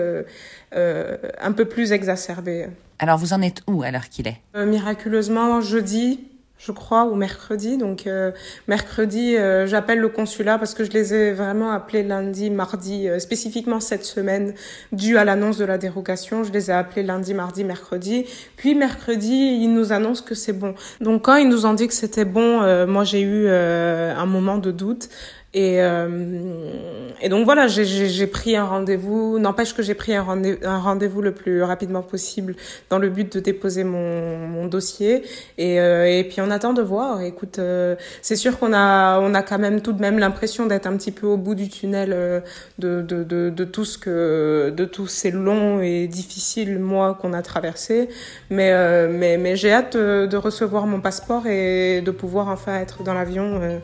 un 0.73 1.53
peu 1.53 1.65
plus 1.65 1.93
exacerbé. 1.93 2.69
Alors 2.99 3.17
vous 3.19 3.33
en 3.33 3.43
êtes 3.43 3.63
où 3.69 3.83
à 3.83 3.91
l'heure 3.91 4.09
qu'il 4.09 4.27
est? 4.27 4.39
Euh, 4.57 4.67
Miraculeusement 4.67 5.61
jeudi, 5.61 6.25
je 6.59 6.73
crois, 6.73 7.05
ou 7.05 7.15
mercredi. 7.15 7.79
Donc 7.79 8.09
euh, 8.09 8.33
mercredi, 8.67 9.37
euh, 9.37 9.69
j'appelle 9.69 10.01
le 10.01 10.09
consulat 10.09 10.59
parce 10.59 10.75
que 10.75 10.83
je 10.83 10.91
les 10.91 11.15
ai 11.15 11.33
vraiment 11.33 11.71
appelés 11.71 12.03
lundi, 12.03 12.51
mardi, 12.51 13.07
spécifiquement 13.21 13.79
cette 13.79 14.05
semaine, 14.05 14.53
dû 14.91 15.17
à 15.17 15.25
l'annonce 15.25 15.59
de 15.59 15.65
la 15.65 15.79
dérogation. 15.79 16.43
Je 16.43 16.51
les 16.51 16.71
ai 16.71 16.75
appelés 16.75 17.05
lundi, 17.05 17.35
mardi, 17.35 17.63
mercredi. 17.63 18.25
Puis 18.57 18.75
mercredi, 18.75 19.59
ils 19.63 19.73
nous 19.73 19.93
annoncent 19.93 20.25
que 20.25 20.35
c'est 20.35 20.53
bon. 20.53 20.75
Donc 21.01 21.27
quand 21.27 21.37
ils 21.37 21.49
nous 21.49 21.67
ont 21.67 21.75
dit 21.75 21.87
que 21.87 21.95
c'était 21.95 22.25
bon, 22.25 22.87
moi 22.87 23.05
j'ai 23.05 23.21
eu 23.21 23.49
un 23.49 24.27
moment 24.27 24.59
de 24.59 24.73
doute. 24.73 25.09
Et, 25.55 25.83
euh, 25.83 27.09
et 27.23 27.31
donc 27.31 27.47
voilà, 27.47 27.69
j'ai 27.69 28.27
pris 28.27 28.55
un 28.55 28.65
rendez-vous. 28.65 29.39
N'empêche 29.39 29.75
que 29.75 29.83
j'ai 29.83 29.95
pris 29.95 30.15
un 30.15 30.23
rendez-vous 30.23 31.23
le 31.23 31.33
plus 31.33 31.63
rapidement 31.63 32.03
possible 32.03 32.55
dans 32.91 32.99
le 32.99 33.09
but 33.09 33.35
de 33.35 33.41
déposer 33.41 33.83
mon, 33.83 34.37
mon 34.47 34.67
dossier. 34.67 35.23
Et, 35.57 35.81
euh, 35.81 36.07
et 36.07 36.25
puis 36.25 36.43
on 36.43 36.51
attend 36.51 36.75
de 36.75 36.83
voir. 36.83 37.23
Écoute, 37.23 37.59
euh, 37.59 37.97
c'est 38.21 38.37
sûr 38.37 38.59
qu'on 38.59 38.75
a 38.75 39.21
on 39.21 39.33
a 39.33 39.43
quand 39.43 39.59
même 39.59 39.81
tout 39.81 39.95
de 39.95 40.03
même 40.03 40.19
l'impression 40.19 40.67
d'être 40.67 40.87
un 40.87 40.97
petit 40.99 41.13
peu 41.13 41.27
au 41.27 41.39
bout 41.39 41.55
du 41.55 41.69
tunnel 41.71 42.11
euh, 42.13 42.41
de, 42.79 43.01
de, 43.01 43.25
de, 43.25 43.49
de, 43.49 43.65
tout 43.65 43.87
ce 43.87 43.97
que 43.97 44.71
de 44.77 44.85
tous 44.85 45.07
ces 45.07 45.31
longs 45.31 45.81
et 45.81 46.09
difficiles 46.09 46.79
mois 46.79 47.15
qu'on 47.15 47.33
a 47.33 47.41
traversés. 47.41 48.11
Mais 48.51 48.73
euh, 48.73 49.09
mais 49.11 49.39
mais 49.39 49.57
j'ai 49.57 49.73
hâte 49.73 49.97
de 49.97 50.37
recevoir 50.37 50.87
mon 50.87 51.01
passeport 51.01 51.47
et 51.47 52.03
de 52.03 52.11
pouvoir 52.11 52.49
enfin 52.49 52.79
être 52.81 53.03
dans 53.03 53.15
l'avion 53.15 53.81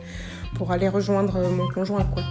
pour 0.55 0.71
aller 0.71 0.89
rejoindre 0.89 1.39
mon 1.49 1.67
conjoint. 1.69 2.03
Quoi. 2.05 2.23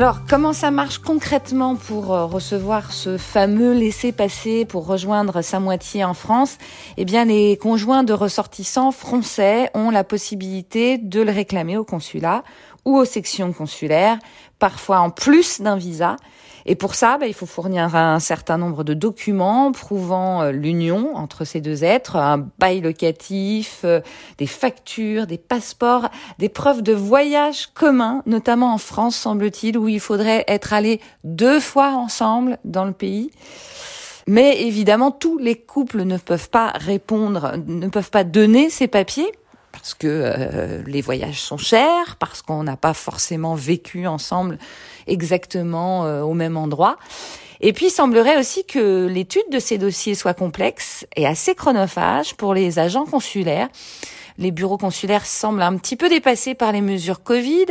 Alors, 0.00 0.22
comment 0.26 0.54
ça 0.54 0.70
marche 0.70 0.96
concrètement 0.96 1.76
pour 1.76 2.14
euh, 2.14 2.24
recevoir 2.24 2.90
ce 2.90 3.18
fameux 3.18 3.74
laissez-passer 3.74 4.64
pour 4.64 4.86
rejoindre 4.86 5.42
sa 5.42 5.60
moitié 5.60 6.04
en 6.04 6.14
France? 6.14 6.56
Eh 6.96 7.04
bien, 7.04 7.26
les 7.26 7.58
conjoints 7.58 8.02
de 8.02 8.14
ressortissants 8.14 8.92
français 8.92 9.68
ont 9.74 9.90
la 9.90 10.02
possibilité 10.02 10.96
de 10.96 11.20
le 11.20 11.30
réclamer 11.30 11.76
au 11.76 11.84
consulat 11.84 12.44
ou 12.86 12.96
aux 12.96 13.04
sections 13.04 13.52
consulaires, 13.52 14.18
parfois 14.58 15.00
en 15.00 15.10
plus 15.10 15.60
d'un 15.60 15.76
visa. 15.76 16.16
Et 16.66 16.74
pour 16.74 16.94
ça, 16.94 17.18
bah, 17.18 17.26
il 17.26 17.34
faut 17.34 17.46
fournir 17.46 17.94
un 17.94 18.18
certain 18.20 18.58
nombre 18.58 18.84
de 18.84 18.94
documents 18.94 19.72
prouvant 19.72 20.42
euh, 20.42 20.52
l'union 20.52 21.16
entre 21.16 21.44
ces 21.44 21.60
deux 21.60 21.84
êtres, 21.84 22.16
un 22.16 22.46
bail 22.58 22.80
locatif, 22.80 23.80
euh, 23.84 24.00
des 24.38 24.46
factures, 24.46 25.26
des 25.26 25.38
passeports, 25.38 26.08
des 26.38 26.48
preuves 26.48 26.82
de 26.82 26.92
voyage 26.92 27.68
commun, 27.74 28.22
notamment 28.26 28.74
en 28.74 28.78
France, 28.78 29.16
semble-t-il, 29.16 29.78
où 29.78 29.88
il 29.88 30.00
faudrait 30.00 30.44
être 30.48 30.72
allé 30.72 31.00
deux 31.24 31.60
fois 31.60 31.92
ensemble 31.92 32.58
dans 32.64 32.84
le 32.84 32.92
pays. 32.92 33.30
Mais 34.26 34.62
évidemment, 34.62 35.10
tous 35.10 35.38
les 35.38 35.56
couples 35.56 36.02
ne 36.02 36.16
peuvent 36.16 36.50
pas 36.50 36.72
répondre, 36.76 37.54
ne 37.66 37.88
peuvent 37.88 38.10
pas 38.10 38.24
donner 38.24 38.70
ces 38.70 38.86
papiers 38.86 39.32
parce 39.80 39.94
que 39.94 40.06
euh, 40.08 40.82
les 40.86 41.00
voyages 41.00 41.40
sont 41.40 41.56
chers, 41.56 42.16
parce 42.18 42.42
qu'on 42.42 42.64
n'a 42.64 42.76
pas 42.76 42.92
forcément 42.92 43.54
vécu 43.54 44.06
ensemble 44.06 44.58
exactement 45.06 46.04
euh, 46.04 46.20
au 46.20 46.34
même 46.34 46.58
endroit. 46.58 46.98
Et 47.62 47.72
puis, 47.72 47.86
il 47.86 47.90
semblerait 47.90 48.38
aussi 48.38 48.64
que 48.64 49.06
l'étude 49.06 49.48
de 49.50 49.58
ces 49.58 49.78
dossiers 49.78 50.14
soit 50.14 50.34
complexe 50.34 51.06
et 51.16 51.26
assez 51.26 51.54
chronophage 51.54 52.34
pour 52.34 52.52
les 52.52 52.78
agents 52.78 53.06
consulaires. 53.06 53.68
Les 54.40 54.50
bureaux 54.50 54.78
consulaires 54.78 55.26
semblent 55.26 55.62
un 55.62 55.76
petit 55.76 55.94
peu 55.94 56.08
dépassés 56.08 56.54
par 56.54 56.72
les 56.72 56.80
mesures 56.80 57.22
Covid. 57.22 57.66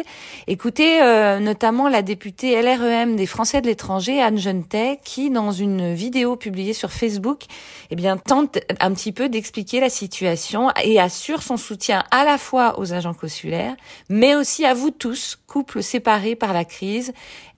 Écoutez 0.47 1.01
euh, 1.01 1.39
notamment 1.39 1.89
la 1.89 2.03
députée 2.03 2.61
LREM 2.61 3.15
des 3.15 3.25
Français 3.25 3.59
de 3.59 3.67
l'étranger, 3.67 4.21
Anne 4.21 4.38
Jeunetet, 4.38 4.99
qui, 5.03 5.31
dans 5.31 5.51
une 5.51 5.93
vidéo 5.93 6.35
publiée 6.35 6.73
sur 6.73 6.91
Facebook, 6.91 7.41
eh 7.89 7.95
bien, 7.95 8.17
tente 8.17 8.59
un 8.79 8.93
petit 8.93 9.11
peu 9.11 9.27
d'expliquer 9.29 9.79
la 9.79 9.89
situation 9.89 10.69
et 10.83 10.99
assure 10.99 11.41
son 11.41 11.57
soutien 11.57 12.03
à 12.11 12.23
la 12.23 12.38
fois 12.38 12.79
aux 12.79 12.93
agents 12.93 13.15
consulaires, 13.15 13.75
mais 14.07 14.35
aussi 14.35 14.63
à 14.63 14.75
vous 14.75 14.91
tous, 14.91 15.39
couples 15.47 15.81
séparés 15.81 16.35
par 16.35 16.53
la 16.53 16.65
crise. 16.65 17.13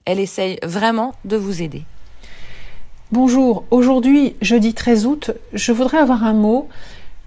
Elle 0.06 0.18
essaye 0.18 0.58
vraiment 0.62 1.14
de 1.26 1.36
vous 1.36 1.62
aider. 1.62 1.84
Bonjour, 3.12 3.64
aujourd'hui, 3.70 4.36
jeudi 4.40 4.72
13 4.72 5.06
août, 5.06 5.30
je 5.52 5.70
voudrais 5.70 5.98
avoir 5.98 6.24
un 6.24 6.32
mot 6.32 6.70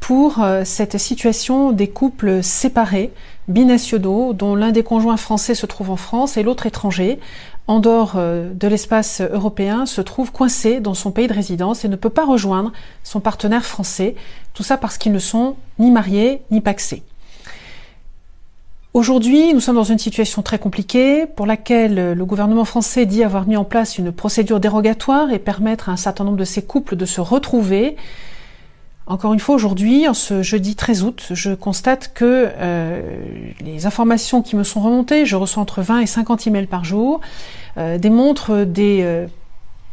pour 0.05 0.43
euh, 0.43 0.61
cette 0.65 0.99
situation 0.99 1.71
des 1.71 1.87
couples 1.87 2.43
séparés, 2.43 3.11
binationaux, 3.47 4.33
dont 4.33 4.53
l'un 4.53 4.71
des 4.71 4.83
conjoints 4.83 5.17
français 5.17 5.55
se 5.55 5.65
trouve 5.65 5.89
en 5.89 5.95
France 5.95 6.37
et 6.37 6.43
l'autre 6.43 6.67
étranger, 6.67 7.17
en 7.65 7.79
dehors 7.79 8.13
euh, 8.15 8.53
de 8.53 8.67
l'espace 8.67 9.21
européen, 9.21 9.87
se 9.87 10.01
trouve 10.01 10.31
coincé 10.31 10.79
dans 10.79 10.93
son 10.93 11.09
pays 11.09 11.25
de 11.25 11.33
résidence 11.33 11.85
et 11.85 11.87
ne 11.87 11.95
peut 11.95 12.11
pas 12.11 12.23
rejoindre 12.23 12.71
son 13.03 13.19
partenaire 13.19 13.65
français, 13.65 14.13
tout 14.53 14.61
ça 14.61 14.77
parce 14.77 14.99
qu'ils 14.99 15.11
ne 15.11 15.17
sont 15.17 15.55
ni 15.79 15.89
mariés 15.89 16.43
ni 16.51 16.61
paxés. 16.61 17.01
Aujourd'hui, 18.93 19.55
nous 19.55 19.59
sommes 19.59 19.77
dans 19.77 19.83
une 19.83 19.97
situation 19.97 20.43
très 20.43 20.59
compliquée 20.59 21.25
pour 21.25 21.47
laquelle 21.47 22.13
le 22.13 22.25
gouvernement 22.25 22.65
français 22.65 23.07
dit 23.07 23.23
avoir 23.23 23.47
mis 23.47 23.57
en 23.57 23.63
place 23.63 23.97
une 23.97 24.11
procédure 24.11 24.59
dérogatoire 24.59 25.31
et 25.31 25.39
permettre 25.39 25.89
à 25.89 25.93
un 25.93 25.97
certain 25.97 26.25
nombre 26.25 26.37
de 26.37 26.45
ces 26.45 26.61
couples 26.61 26.95
de 26.95 27.07
se 27.07 27.21
retrouver. 27.21 27.95
Encore 29.07 29.33
une 29.33 29.39
fois, 29.39 29.53
aujourd'hui, 29.53 30.07
en 30.07 30.15
ce 30.15 30.41
jeudi 30.41 30.75
13 30.75 31.03
août, 31.03 31.27
je 31.29 31.53
constate 31.53 32.11
que 32.15 32.49
euh, 32.57 33.01
les 33.61 33.85
informations 33.85 34.41
qui 34.41 34.55
me 34.55 34.63
sont 34.63 34.81
remontées, 34.81 35.27
je 35.27 35.35
reçois 35.35 35.61
entre 35.61 35.83
20 35.83 35.99
et 35.99 36.05
50 36.07 36.47
emails 36.47 36.65
par 36.65 36.85
jour, 36.85 37.21
euh, 37.77 37.99
démontrent 37.99 38.63
des, 38.63 39.01
euh, 39.03 39.27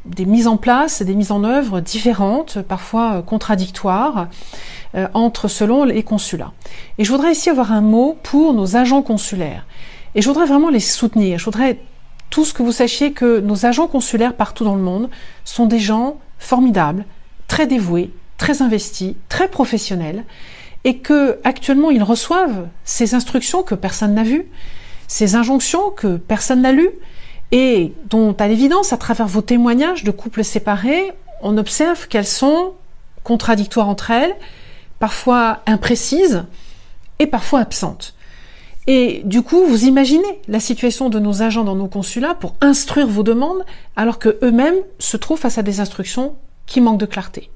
des 0.07 0.25
mises 0.25 0.47
en 0.47 0.57
place, 0.57 1.03
des 1.03 1.15
mises 1.15 1.31
en 1.31 1.45
œuvre 1.45 1.81
différentes, 1.81 2.63
parfois 2.63 3.23
contradictoires. 3.23 4.29
Entre 5.15 5.49
selon 5.49 5.85
les 5.85 6.03
consulats. 6.03 6.53
Et 6.99 7.05
je 7.05 7.11
voudrais 7.11 7.33
ici 7.33 7.49
avoir 7.49 7.73
un 7.73 7.81
mot 7.81 8.19
pour 8.23 8.53
nos 8.53 8.77
agents 8.77 9.01
consulaires. 9.01 9.65
Et 10.15 10.21
je 10.21 10.29
voudrais 10.29 10.45
vraiment 10.45 10.69
les 10.69 10.81
soutenir. 10.81 11.39
Je 11.39 11.47
voudrais 11.47 11.79
tous 12.29 12.53
que 12.53 12.63
vous 12.63 12.73
sachiez 12.73 13.13
que 13.13 13.41
nos 13.41 13.65
agents 13.65 13.87
consulaires 13.87 14.35
partout 14.35 14.65
dans 14.65 14.75
le 14.75 14.83
monde 14.83 15.09
sont 15.47 15.65
des 15.65 15.79
gens 15.79 16.19
formidables, 16.39 17.07
très 17.49 17.67
dévoués, 17.67 18.11
très 18.43 18.61
investis, 18.61 19.15
très 19.29 19.47
professionnels, 19.47 20.25
et 20.83 20.99
que 20.99 21.39
actuellement 21.45 21.93
ils 21.93 22.03
reçoivent 22.03 22.67
ces 22.83 23.15
instructions 23.15 23.63
que 23.63 23.77
personne 23.77 24.15
n'a 24.15 24.25
vues, 24.25 24.47
ces 25.07 25.37
injonctions 25.37 25.91
que 25.91 26.17
personne 26.17 26.63
n'a 26.63 26.73
lues, 26.73 26.91
et 27.53 27.93
dont, 28.11 28.33
à 28.41 28.49
l'évidence, 28.49 28.93
à 28.93 28.97
travers 28.97 29.29
vos 29.29 29.43
témoignages 29.43 30.03
de 30.03 30.11
couples 30.11 30.43
séparés, 30.43 31.13
on 31.41 31.57
observe 31.57 32.09
qu'elles 32.09 32.27
sont 32.27 32.73
contradictoires 33.23 33.89
entre 33.89 34.11
elles, 34.11 34.35
parfois 34.99 35.61
imprécises 35.67 36.43
et 37.21 37.29
parfois 37.29 37.61
absentes. 37.61 38.17
Et 38.89 39.23
du 39.25 39.43
coup, 39.43 39.65
vous 39.67 39.85
imaginez 39.85 40.41
la 40.49 40.59
situation 40.59 41.11
de 41.11 41.21
nos 41.21 41.43
agents 41.43 41.63
dans 41.63 41.77
nos 41.77 41.87
consulats 41.87 42.35
pour 42.35 42.57
instruire 42.61 43.07
vos 43.07 43.23
demandes 43.23 43.65
alors 43.95 44.19
que 44.19 44.37
eux-mêmes 44.43 44.83
se 44.99 45.17
trouvent 45.17 45.39
face 45.39 45.59
à 45.59 45.63
des 45.63 45.79
instructions 45.79 46.35
qui 46.67 46.81
manquent 46.81 46.99
de 46.99 47.07
clarté. 47.07 47.51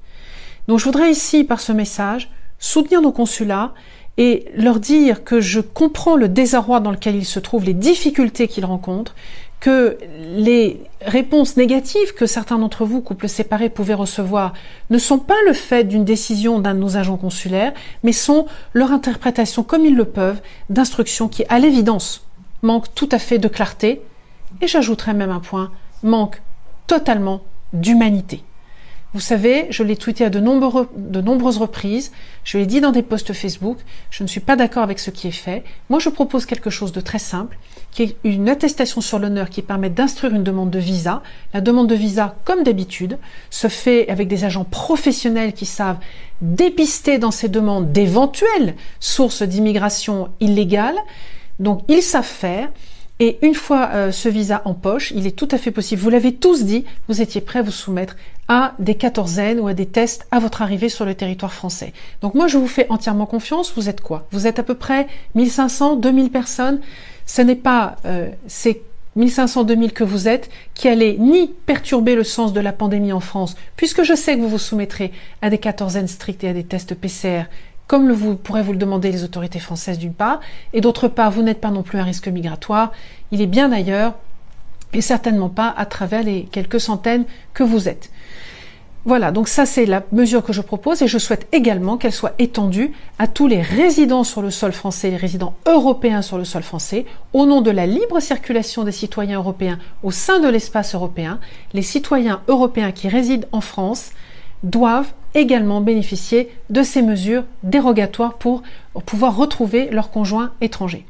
Donc 0.67 0.79
je 0.79 0.83
voudrais 0.85 1.11
ici, 1.11 1.43
par 1.43 1.59
ce 1.59 1.71
message, 1.71 2.29
soutenir 2.59 3.01
nos 3.01 3.11
consulats 3.11 3.73
et 4.17 4.45
leur 4.55 4.79
dire 4.79 5.23
que 5.23 5.39
je 5.39 5.59
comprends 5.59 6.15
le 6.15 6.27
désarroi 6.27 6.79
dans 6.79 6.91
lequel 6.91 7.15
ils 7.15 7.25
se 7.25 7.39
trouvent, 7.39 7.65
les 7.65 7.73
difficultés 7.73 8.47
qu'ils 8.47 8.65
rencontrent, 8.65 9.15
que 9.59 9.97
les 10.35 10.81
réponses 11.01 11.57
négatives 11.57 12.13
que 12.13 12.25
certains 12.25 12.59
d'entre 12.59 12.85
vous, 12.85 13.01
couples 13.01 13.29
séparés, 13.29 13.69
pouvaient 13.69 13.93
recevoir 13.93 14.53
ne 14.89 14.97
sont 14.97 15.17
pas 15.19 15.37
le 15.47 15.53
fait 15.53 15.83
d'une 15.83 16.05
décision 16.05 16.59
d'un 16.59 16.75
de 16.75 16.79
nos 16.79 16.97
agents 16.97 17.17
consulaires, 17.17 17.73
mais 18.03 18.11
sont 18.11 18.45
leur 18.73 18.91
interprétation, 18.91 19.63
comme 19.63 19.85
ils 19.85 19.95
le 19.95 20.05
peuvent, 20.05 20.41
d'instructions 20.69 21.27
qui, 21.27 21.43
à 21.49 21.59
l'évidence, 21.59 22.23
manquent 22.61 22.93
tout 22.93 23.09
à 23.11 23.19
fait 23.19 23.39
de 23.39 23.47
clarté, 23.47 24.01
et 24.61 24.67
j'ajouterai 24.67 25.13
même 25.13 25.31
un 25.31 25.39
point, 25.39 25.71
manquent 26.03 26.41
totalement 26.85 27.41
d'humanité. 27.73 28.43
Vous 29.17 29.21
savez, 29.21 29.65
je 29.71 29.81
l'ai 29.81 29.95
tweeté 29.95 30.25
à 30.25 30.29
de, 30.29 30.39
nombreuses 30.39 31.57
reprises, 31.57 32.11
je 32.43 32.59
l'ai 32.59 32.67
dit 32.67 32.81
dans 32.81 32.91
des 32.91 33.01
posts 33.01 33.33
Facebook, 33.33 33.79
je 34.11 34.21
ne 34.21 34.27
suis 34.27 34.41
pas 34.41 34.55
d'accord 34.55 34.83
avec 34.83 34.99
ce 34.99 35.09
qui 35.09 35.27
est 35.27 35.31
fait. 35.31 35.63
Moi, 35.89 35.97
je 35.97 36.09
propose 36.09 36.45
quelque 36.45 36.69
chose 36.69 36.91
de 36.91 37.01
très 37.01 37.17
simple, 37.17 37.57
qui 37.89 38.03
est 38.03 38.15
une 38.23 38.47
attestation 38.47 39.01
sur 39.01 39.17
l'honneur 39.17 39.49
qui 39.49 39.63
permet 39.63 39.89
d'instruire 39.89 40.35
une 40.35 40.43
demande 40.43 40.69
de 40.69 40.77
visa. 40.77 41.23
La 41.55 41.61
demande 41.61 41.87
de 41.87 41.95
visa, 41.95 42.35
comme 42.45 42.61
d'habitude, 42.61 43.17
se 43.49 43.67
fait 43.69 44.07
avec 44.07 44.27
des 44.27 44.43
agents 44.43 44.65
professionnels 44.65 45.53
qui 45.53 45.65
savent 45.65 45.97
dépister 46.41 47.17
dans 47.17 47.31
ces 47.31 47.49
demandes 47.49 47.91
d'éventuelles 47.91 48.75
sources 48.99 49.41
d'immigration 49.41 50.29
illégale. 50.39 50.97
Donc, 51.57 51.81
ils 51.87 52.03
savent 52.03 52.23
faire. 52.23 52.69
Et 53.19 53.39
une 53.41 53.55
fois 53.55 53.89
euh, 53.93 54.11
ce 54.11 54.29
visa 54.29 54.61
en 54.65 54.73
poche, 54.73 55.11
il 55.15 55.25
est 55.25 55.35
tout 55.35 55.47
à 55.51 55.57
fait 55.57 55.71
possible, 55.71 56.01
vous 56.01 56.09
l'avez 56.09 56.35
tous 56.35 56.63
dit, 56.63 56.85
vous 57.07 57.21
étiez 57.21 57.41
prêts 57.41 57.59
à 57.59 57.63
vous 57.63 57.71
soumettre 57.71 58.15
à 58.47 58.73
des 58.79 58.95
quatorzaines 58.95 59.59
ou 59.59 59.67
à 59.67 59.73
des 59.73 59.87
tests 59.87 60.27
à 60.31 60.39
votre 60.39 60.61
arrivée 60.61 60.89
sur 60.89 61.03
le 61.03 61.15
territoire 61.15 61.53
français. 61.53 61.93
Donc 62.21 62.35
moi, 62.35 62.47
je 62.47 62.57
vous 62.57 62.67
fais 62.67 62.85
entièrement 62.89 63.25
confiance. 63.25 63.73
Vous 63.75 63.89
êtes 63.89 64.01
quoi? 64.01 64.27
Vous 64.31 64.47
êtes 64.47 64.59
à 64.59 64.63
peu 64.63 64.75
près 64.75 65.07
1500, 65.35 65.95
2000 65.97 66.29
personnes. 66.29 66.79
Ce 67.25 67.41
n'est 67.41 67.55
pas 67.55 67.97
euh, 68.05 68.29
ces 68.47 68.83
1500, 69.17 69.63
2000 69.63 69.93
que 69.93 70.03
vous 70.03 70.27
êtes 70.27 70.49
qui 70.75 70.87
allez 70.87 71.17
ni 71.17 71.47
perturber 71.65 72.15
le 72.15 72.23
sens 72.23 72.53
de 72.53 72.61
la 72.61 72.71
pandémie 72.71 73.11
en 73.11 73.19
France, 73.19 73.55
puisque 73.75 74.03
je 74.03 74.13
sais 74.13 74.35
que 74.35 74.41
vous 74.41 74.47
vous 74.47 74.57
soumettrez 74.59 75.11
à 75.41 75.49
des 75.49 75.57
quatorzaines 75.57 76.07
strictes 76.07 76.43
et 76.43 76.49
à 76.49 76.53
des 76.53 76.63
tests 76.63 76.93
PCR 76.93 77.45
comme 77.87 78.11
vous 78.11 78.35
pourrez 78.35 78.61
vous 78.61 78.73
le 78.73 78.77
demander 78.77 79.11
les 79.11 79.23
autorités 79.23 79.59
françaises 79.59 79.97
d'une 79.97 80.13
part, 80.13 80.41
et 80.73 80.81
d'autre 80.81 81.07
part, 81.07 81.31
vous 81.31 81.41
n'êtes 81.41 81.61
pas 81.61 81.71
non 81.71 81.83
plus 81.83 81.99
un 81.99 82.03
risque 82.03 82.27
migratoire. 82.27 82.91
Il 83.31 83.41
est 83.41 83.47
bien 83.47 83.71
ailleurs, 83.71 84.13
et 84.93 85.01
certainement 85.01 85.49
pas 85.49 85.73
à 85.75 85.85
travers 85.85 86.23
les 86.23 86.43
quelques 86.43 86.79
centaines 86.79 87.25
que 87.53 87.63
vous 87.63 87.87
êtes. 87.87 88.09
Voilà, 89.05 89.31
donc 89.31 89.47
ça 89.47 89.65
c'est 89.65 89.85
la 89.85 90.03
mesure 90.11 90.43
que 90.43 90.51
je 90.51 90.59
propose 90.59 91.01
et 91.01 91.07
je 91.07 91.17
souhaite 91.17 91.47
également 91.53 91.95
qu'elle 91.95 92.11
soit 92.11 92.33
étendue 92.39 92.91
à 93.19 93.27
tous 93.27 93.47
les 93.47 93.61
résidents 93.61 94.25
sur 94.25 94.41
le 94.41 94.51
sol 94.51 94.73
français, 94.73 95.09
les 95.09 95.15
résidents 95.15 95.55
européens 95.65 96.21
sur 96.21 96.37
le 96.37 96.43
sol 96.43 96.61
français, 96.61 97.05
au 97.31 97.45
nom 97.45 97.61
de 97.61 97.71
la 97.71 97.85
libre 97.85 98.19
circulation 98.19 98.83
des 98.83 98.91
citoyens 98.91 99.37
européens 99.37 99.79
au 100.03 100.11
sein 100.11 100.41
de 100.41 100.49
l'espace 100.49 100.93
européen. 100.93 101.39
Les 101.71 101.83
citoyens 101.83 102.41
européens 102.49 102.91
qui 102.91 103.07
résident 103.07 103.47
en 103.53 103.61
France 103.61 104.11
doivent 104.63 105.13
également 105.37 105.81
bénéficier 105.81 106.49
de 106.69 106.83
ces 106.83 107.01
mesures 107.01 107.43
dérogatoires 107.63 108.35
pour 108.35 108.63
pouvoir 109.05 109.35
retrouver 109.35 109.89
leurs 109.91 110.09
conjoints 110.09 110.51
étrangers. 110.61 111.05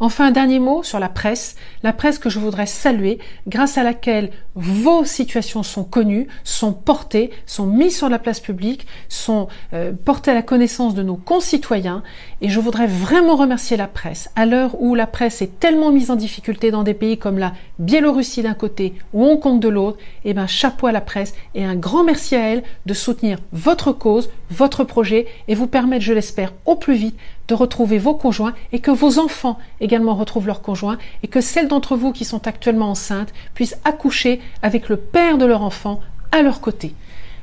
Enfin, 0.00 0.26
un 0.26 0.30
dernier 0.30 0.58
mot 0.58 0.82
sur 0.82 0.98
la 0.98 1.08
presse, 1.08 1.56
la 1.82 1.92
presse 1.92 2.18
que 2.18 2.30
je 2.30 2.38
voudrais 2.38 2.66
saluer, 2.66 3.18
grâce 3.46 3.78
à 3.78 3.82
laquelle 3.82 4.30
vos 4.54 5.04
situations 5.04 5.62
sont 5.62 5.84
connues, 5.84 6.28
sont 6.44 6.72
portées, 6.72 7.30
sont 7.46 7.66
mises 7.66 7.96
sur 7.96 8.08
la 8.08 8.18
place 8.18 8.40
publique, 8.40 8.86
sont 9.08 9.48
euh, 9.72 9.92
portées 9.92 10.30
à 10.30 10.34
la 10.34 10.42
connaissance 10.42 10.94
de 10.94 11.02
nos 11.02 11.16
concitoyens. 11.16 12.02
Et 12.40 12.48
je 12.48 12.60
voudrais 12.60 12.86
vraiment 12.86 13.36
remercier 13.36 13.76
la 13.76 13.86
presse. 13.86 14.30
À 14.36 14.46
l'heure 14.46 14.80
où 14.80 14.94
la 14.94 15.06
presse 15.06 15.42
est 15.42 15.58
tellement 15.60 15.92
mise 15.92 16.10
en 16.10 16.16
difficulté 16.16 16.70
dans 16.70 16.82
des 16.82 16.94
pays 16.94 17.18
comme 17.18 17.38
la 17.38 17.52
Biélorussie 17.78 18.42
d'un 18.42 18.54
côté 18.54 18.94
ou 19.12 19.24
Hong 19.24 19.40
Kong 19.40 19.60
de 19.60 19.68
l'autre, 19.68 19.98
eh 20.24 20.34
ben 20.34 20.46
chapeau 20.46 20.86
à 20.86 20.92
la 20.92 21.00
presse 21.00 21.34
et 21.54 21.64
un 21.64 21.76
grand 21.76 22.04
merci 22.04 22.36
à 22.36 22.48
elle 22.48 22.62
de 22.86 22.94
soutenir 22.94 23.38
votre 23.52 23.92
cause, 23.92 24.30
votre 24.50 24.84
projet 24.84 25.26
et 25.48 25.54
vous 25.54 25.66
permettre, 25.66 26.04
je 26.04 26.12
l'espère, 26.12 26.52
au 26.66 26.76
plus 26.76 26.94
vite 26.94 27.16
de 27.50 27.54
retrouver 27.54 27.98
vos 27.98 28.14
conjoints 28.14 28.54
et 28.72 28.78
que 28.78 28.92
vos 28.92 29.18
enfants 29.18 29.58
également 29.80 30.14
retrouvent 30.14 30.46
leurs 30.46 30.62
conjoints 30.62 30.98
et 31.22 31.28
que 31.28 31.40
celles 31.40 31.68
d'entre 31.68 31.96
vous 31.96 32.12
qui 32.12 32.24
sont 32.24 32.46
actuellement 32.46 32.90
enceintes 32.90 33.34
puissent 33.54 33.76
accoucher 33.84 34.40
avec 34.62 34.88
le 34.88 34.96
père 34.96 35.36
de 35.36 35.44
leur 35.44 35.62
enfant 35.62 36.00
à 36.30 36.42
leur 36.42 36.60
côté. 36.60 36.94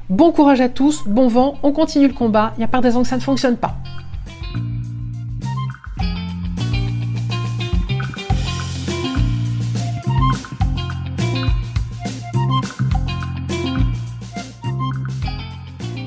Bon 0.10 0.32
courage 0.32 0.62
à 0.62 0.70
tous, 0.70 1.04
bon 1.06 1.28
vent, 1.28 1.56
on 1.62 1.74
continue 1.74 2.08
le 2.08 2.14
combat, 2.14 2.54
il 2.56 2.60
n'y 2.60 2.64
a 2.64 2.70
pas 2.70 2.80
de 2.80 2.84
raison 2.84 3.02
que 3.02 3.10
ça 3.10 3.18
ne 3.18 3.22
fonctionne 3.22 3.58
pas. 3.58 3.76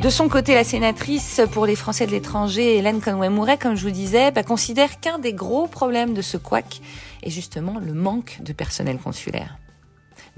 De 0.00 0.08
son 0.08 0.30
côté, 0.30 0.54
la 0.54 0.64
sénatrice 0.64 1.42
pour 1.52 1.66
les 1.66 1.76
Français 1.76 2.06
de 2.06 2.12
l'étranger, 2.12 2.78
Hélène 2.78 3.02
Conway-Mouret, 3.02 3.58
comme 3.58 3.76
je 3.76 3.82
vous 3.82 3.92
disais, 3.92 4.30
bah, 4.30 4.42
considère 4.42 4.98
qu'un 4.98 5.18
des 5.18 5.34
gros 5.34 5.66
problèmes 5.66 6.14
de 6.14 6.22
ce 6.22 6.38
couac 6.38 6.80
est 7.22 7.28
justement 7.28 7.78
le 7.78 7.92
manque 7.92 8.38
de 8.40 8.54
personnel 8.54 8.96
consulaire. 8.96 9.58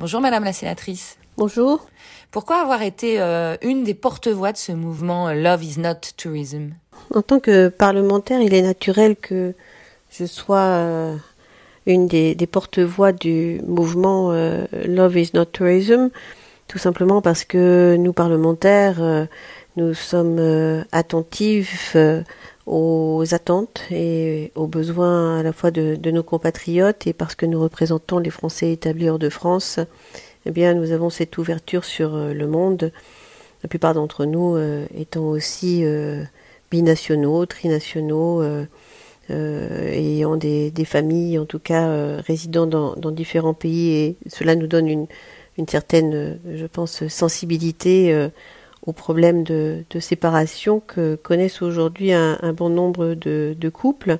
Bonjour 0.00 0.20
Madame 0.20 0.42
la 0.42 0.52
sénatrice. 0.52 1.16
Bonjour. 1.36 1.86
Pourquoi 2.32 2.56
avoir 2.56 2.82
été 2.82 3.20
euh, 3.20 3.56
une 3.62 3.84
des 3.84 3.94
porte-voix 3.94 4.50
de 4.50 4.56
ce 4.56 4.72
mouvement 4.72 5.32
Love 5.32 5.62
is 5.62 5.78
not 5.78 6.00
tourism? 6.16 6.70
En 7.14 7.22
tant 7.22 7.38
que 7.38 7.68
parlementaire, 7.68 8.40
il 8.40 8.54
est 8.54 8.62
naturel 8.62 9.14
que 9.14 9.54
je 10.10 10.24
sois 10.24 11.20
une 11.86 12.08
des, 12.08 12.34
porte-voix 12.50 13.12
du 13.12 13.60
mouvement 13.64 14.32
Love 14.32 15.18
is 15.18 15.30
not 15.34 15.44
tourism, 15.46 16.10
tout 16.72 16.78
simplement 16.78 17.20
parce 17.20 17.44
que 17.44 17.96
nous 17.98 18.14
parlementaires, 18.14 19.28
nous 19.76 19.92
sommes 19.92 20.40
attentifs 20.90 21.94
aux 22.66 23.24
attentes 23.32 23.82
et 23.90 24.52
aux 24.54 24.66
besoins 24.66 25.40
à 25.40 25.42
la 25.42 25.52
fois 25.52 25.70
de, 25.70 26.10
nos 26.10 26.22
compatriotes 26.22 27.06
et 27.06 27.12
parce 27.12 27.34
que 27.34 27.46
nous 27.46 27.60
représentons 27.60 28.18
les 28.18 28.30
Français 28.30 28.72
établis 28.72 29.08
hors 29.08 29.18
de 29.18 29.28
France, 29.28 29.80
eh 30.46 30.50
bien 30.50 30.74
nous 30.74 30.92
avons 30.92 31.10
cette 31.10 31.36
ouverture 31.38 31.84
sur 31.84 32.14
euh, 32.14 32.32
le 32.32 32.46
monde. 32.46 32.92
La 33.62 33.68
plupart 33.68 33.94
d'entre 33.94 34.24
nous 34.24 34.56
euh, 34.56 34.86
étant 34.96 35.24
aussi 35.24 35.84
euh, 35.84 36.24
binationaux, 36.70 37.46
trinationaux, 37.46 38.42
ayant 39.30 40.36
des, 40.36 40.84
familles, 40.84 41.38
en 41.38 41.46
tout 41.46 41.58
cas 41.58 42.16
résidant 42.16 42.66
dans, 42.66 43.10
différents 43.10 43.54
pays, 43.54 43.94
et 43.94 44.16
cela 44.28 44.56
nous 44.56 44.66
donne 44.66 44.88
une, 44.88 45.06
une 45.58 45.68
certaine, 45.68 46.38
je 46.54 46.66
pense, 46.66 47.06
sensibilité 47.08 48.30
aux 48.86 48.92
problèmes 48.92 49.44
de, 49.44 49.84
séparation 50.00 50.80
que 50.80 51.14
connaissent 51.14 51.62
aujourd'hui 51.62 52.12
un, 52.12 52.52
bon 52.52 52.68
nombre 52.68 53.14
de, 53.14 53.68
couples. 53.68 54.18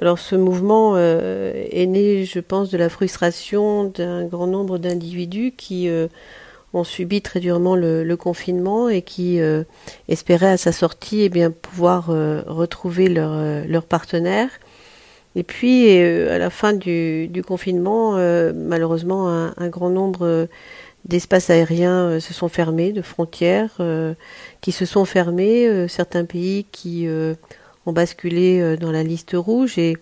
Alors 0.00 0.18
ce 0.18 0.36
mouvement 0.36 0.94
euh, 0.96 1.52
est 1.70 1.86
né, 1.86 2.24
je 2.24 2.40
pense, 2.40 2.70
de 2.70 2.76
la 2.76 2.90
frustration 2.90 3.84
d'un 3.84 4.26
grand 4.26 4.46
nombre 4.46 4.76
d'individus 4.76 5.54
qui 5.56 5.88
euh, 5.88 6.08
ont 6.74 6.84
subi 6.84 7.22
très 7.22 7.40
durement 7.40 7.76
le, 7.76 8.14
confinement 8.16 8.90
et 8.90 9.00
qui 9.00 9.40
euh, 9.40 9.62
espéraient 10.08 10.50
à 10.50 10.56
sa 10.58 10.72
sortie 10.72 11.22
eh 11.22 11.28
bien, 11.28 11.50
pouvoir 11.50 12.06
retrouver 12.08 13.08
leur 13.08 13.84
partenaire. 13.84 14.50
Et 15.36 15.42
puis, 15.42 15.96
à 15.96 16.38
la 16.38 16.50
fin 16.50 16.72
du, 16.72 17.30
confinement, 17.46 18.12
malheureusement, 18.54 19.28
un, 19.28 19.54
un, 19.58 19.68
grand 19.68 19.90
nombre 19.90 20.48
d'espaces 21.06 21.50
aériens 21.50 22.08
euh, 22.08 22.20
se 22.20 22.34
sont 22.34 22.48
fermés, 22.48 22.92
de 22.92 23.02
frontières 23.02 23.76
euh, 23.80 24.14
qui 24.60 24.72
se 24.72 24.84
sont 24.84 25.04
fermées, 25.04 25.66
euh, 25.66 25.88
certains 25.88 26.24
pays 26.24 26.66
qui 26.72 27.08
ont 27.86 27.92
basculé 27.92 28.76
dans 28.78 28.90
la 28.90 29.04
liste 29.04 29.34
rouge 29.34 29.78
et, 29.78 29.96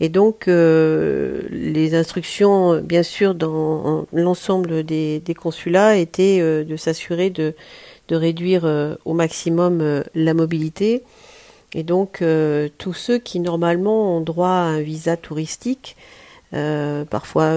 et 0.00 0.08
donc 0.08 0.46
les 0.48 1.94
instructions, 1.94 2.80
bien 2.80 3.04
sûr, 3.04 3.36
dans 3.36 4.06
l'ensemble 4.12 4.82
des, 4.82 5.20
des, 5.20 5.34
consulats 5.34 5.96
étaient 5.96 6.40
de 6.40 6.76
s'assurer 6.76 7.30
de, 7.30 7.54
de, 8.08 8.16
réduire 8.16 8.64
au 9.04 9.14
maximum 9.14 10.02
la 10.16 10.34
mobilité. 10.34 11.04
Et 11.74 11.82
donc 11.82 12.22
tous 12.78 12.92
ceux 12.92 13.18
qui 13.18 13.40
normalement 13.40 14.16
ont 14.16 14.20
droit 14.20 14.48
à 14.48 14.64
un 14.64 14.80
visa 14.80 15.16
touristique, 15.16 15.96
parfois 16.50 17.56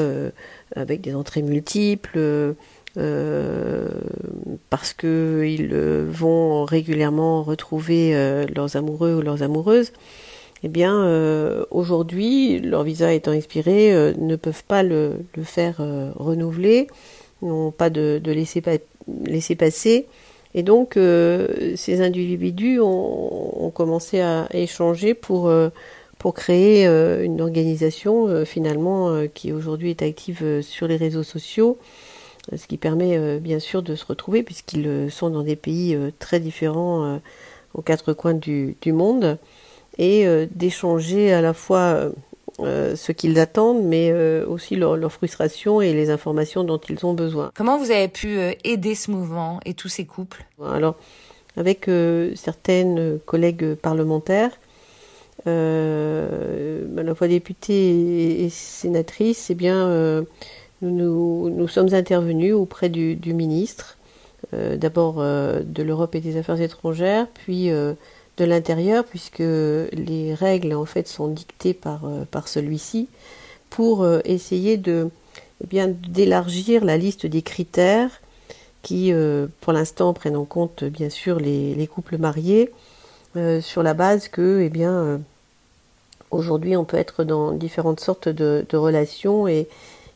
avec 0.76 1.02
des 1.02 1.14
entrées 1.14 1.42
multiples, 1.42 2.56
euh, 2.98 3.90
parce 4.70 4.94
qu'ils 4.94 5.70
euh, 5.74 6.06
vont 6.10 6.64
régulièrement 6.64 7.44
retrouver 7.44 8.16
euh, 8.16 8.46
leurs 8.56 8.78
amoureux 8.78 9.16
ou 9.16 9.22
leurs 9.22 9.44
amoureuses, 9.44 9.92
eh 10.64 10.70
bien, 10.70 11.06
aujourd'hui, 11.70 12.60
leur 12.60 12.84
visa 12.84 13.14
étant 13.14 13.34
expiré, 13.34 14.14
ne 14.18 14.36
peuvent 14.36 14.64
pas 14.64 14.82
le, 14.82 15.20
faire 15.44 15.76
renouveler, 16.16 16.88
n'ont 17.44 17.70
pas 17.70 17.92
de, 17.92 18.20
laisser, 18.26 18.64
laisser, 19.26 19.56
passer. 19.56 20.08
Et 20.56 20.64
donc, 20.64 20.94
ces 20.96 22.02
individus 22.02 22.80
ont, 22.80 23.66
ont, 23.66 23.70
commencé 23.72 24.22
à 24.22 24.48
échanger 24.54 25.14
pour, 25.14 25.52
pour 26.18 26.34
créer 26.34 26.86
une 26.88 27.42
organisation, 27.42 28.46
finalement, 28.46 29.28
qui 29.34 29.52
aujourd'hui 29.52 29.90
est 29.90 30.02
active 30.02 30.62
sur 30.62 30.88
les 30.88 30.96
réseaux 30.96 31.24
sociaux, 31.24 31.78
ce 32.56 32.68
qui 32.68 32.78
permet 32.78 33.18
euh, 33.18 33.40
bien 33.40 33.60
sûr 33.60 33.82
de 33.82 33.96
se 33.96 34.06
retrouver 34.06 34.44
puisqu'ils 34.44 34.88
euh, 34.88 35.10
sont 35.10 35.30
dans 35.30 35.44
des 35.44 35.56
pays 35.56 35.96
euh, 35.96 36.12
très 36.20 36.40
différents 36.40 37.20
aux 37.74 37.82
quatre 37.82 38.14
coins 38.14 38.34
du, 38.34 38.76
monde 38.88 39.38
et 39.98 40.26
d'échanger 40.52 41.34
à 41.34 41.42
la 41.42 41.54
fois 41.54 42.10
ce 42.60 43.12
qu'ils 43.12 43.40
attendent, 43.40 43.84
mais 43.84 44.14
aussi 44.44 44.76
leur, 44.76 44.98
leur, 44.98 45.12
frustration 45.12 45.82
et 45.82 45.94
les 45.94 46.10
informations 46.10 46.64
dont 46.64 46.80
ils 46.90 47.06
ont 47.06 47.14
besoin. 47.14 47.52
Comment 47.56 47.78
vous 47.78 47.92
avez 47.92 48.08
pu 48.08 48.38
aider 48.64 48.96
ce 48.96 49.12
mouvement 49.12 49.60
et 49.66 49.74
tous 49.74 49.90
ces 49.90 50.06
couples? 50.06 50.46
Alors, 50.64 50.96
avec 51.58 51.90
certaines 52.36 53.20
collègues 53.26 53.76
parlementaires, 53.76 54.52
à 55.46 55.50
la 55.50 57.16
fois 57.16 57.28
députées 57.28 58.46
et, 58.46 58.50
sénatrices, 58.50 59.50
eh 59.50 59.56
bien, 59.56 60.26
nous, 60.82 61.50
nous 61.50 61.68
sommes 61.68 61.94
intervenus 61.94 62.54
auprès 62.54 62.90
du, 62.90 63.34
ministre, 63.34 63.98
euh, 64.54 64.78
d'abord 64.78 65.16
euh, 65.20 65.62
de 65.66 65.84
l'Europe 65.84 66.16
et 66.16 66.22
des 66.22 66.38
Affaires 66.38 66.62
étrangères, 66.62 67.28
puis 67.34 67.72
euh, 67.72 67.94
de 68.38 68.46
l'intérieur, 68.46 69.06
puisque 69.06 69.40
les 69.40 70.34
règles 70.34 70.74
en 70.74 70.86
fait 70.86 71.08
sont 71.08 71.28
dictées 71.28 71.74
par, 71.74 72.02
par 72.32 72.48
celui-ci, 72.48 73.08
pour 73.70 74.06
essayer 74.26 74.78
de 74.78 75.10
eh 75.64 75.68
bien 75.68 75.88
d'élargir 75.88 76.84
la 76.84 76.98
liste 76.98 77.26
des 77.26 77.42
critères 77.42 78.22
qui, 78.82 79.14
pour 79.62 79.74
l'instant, 79.74 80.14
prennent 80.14 80.36
en 80.36 80.46
compte 80.46 80.84
bien 80.84 81.10
sûr 81.10 81.40
les, 81.40 81.76
les 81.76 81.88
couples 81.88 82.18
mariés, 82.18 82.72
sur 83.62 83.84
la 83.84 83.94
base 83.94 84.28
que, 84.28 84.62
eh 84.62 84.70
bien, 84.70 85.22
aujourd'hui, 86.32 86.76
on 86.76 86.86
peut 86.86 86.98
être 86.98 87.24
dans 87.24 87.52
différentes 87.52 88.00
sortes 88.00 88.30
de, 88.30 88.66
relations 88.74 89.48
et, 89.48 89.68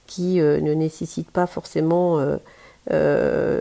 qui 0.07 0.41
euh, 0.41 0.59
ne 0.59 0.73
nécessite 0.73 1.29
pas 1.29 1.45
forcément 1.45 2.19
euh, 2.19 2.37
euh, 2.91 3.59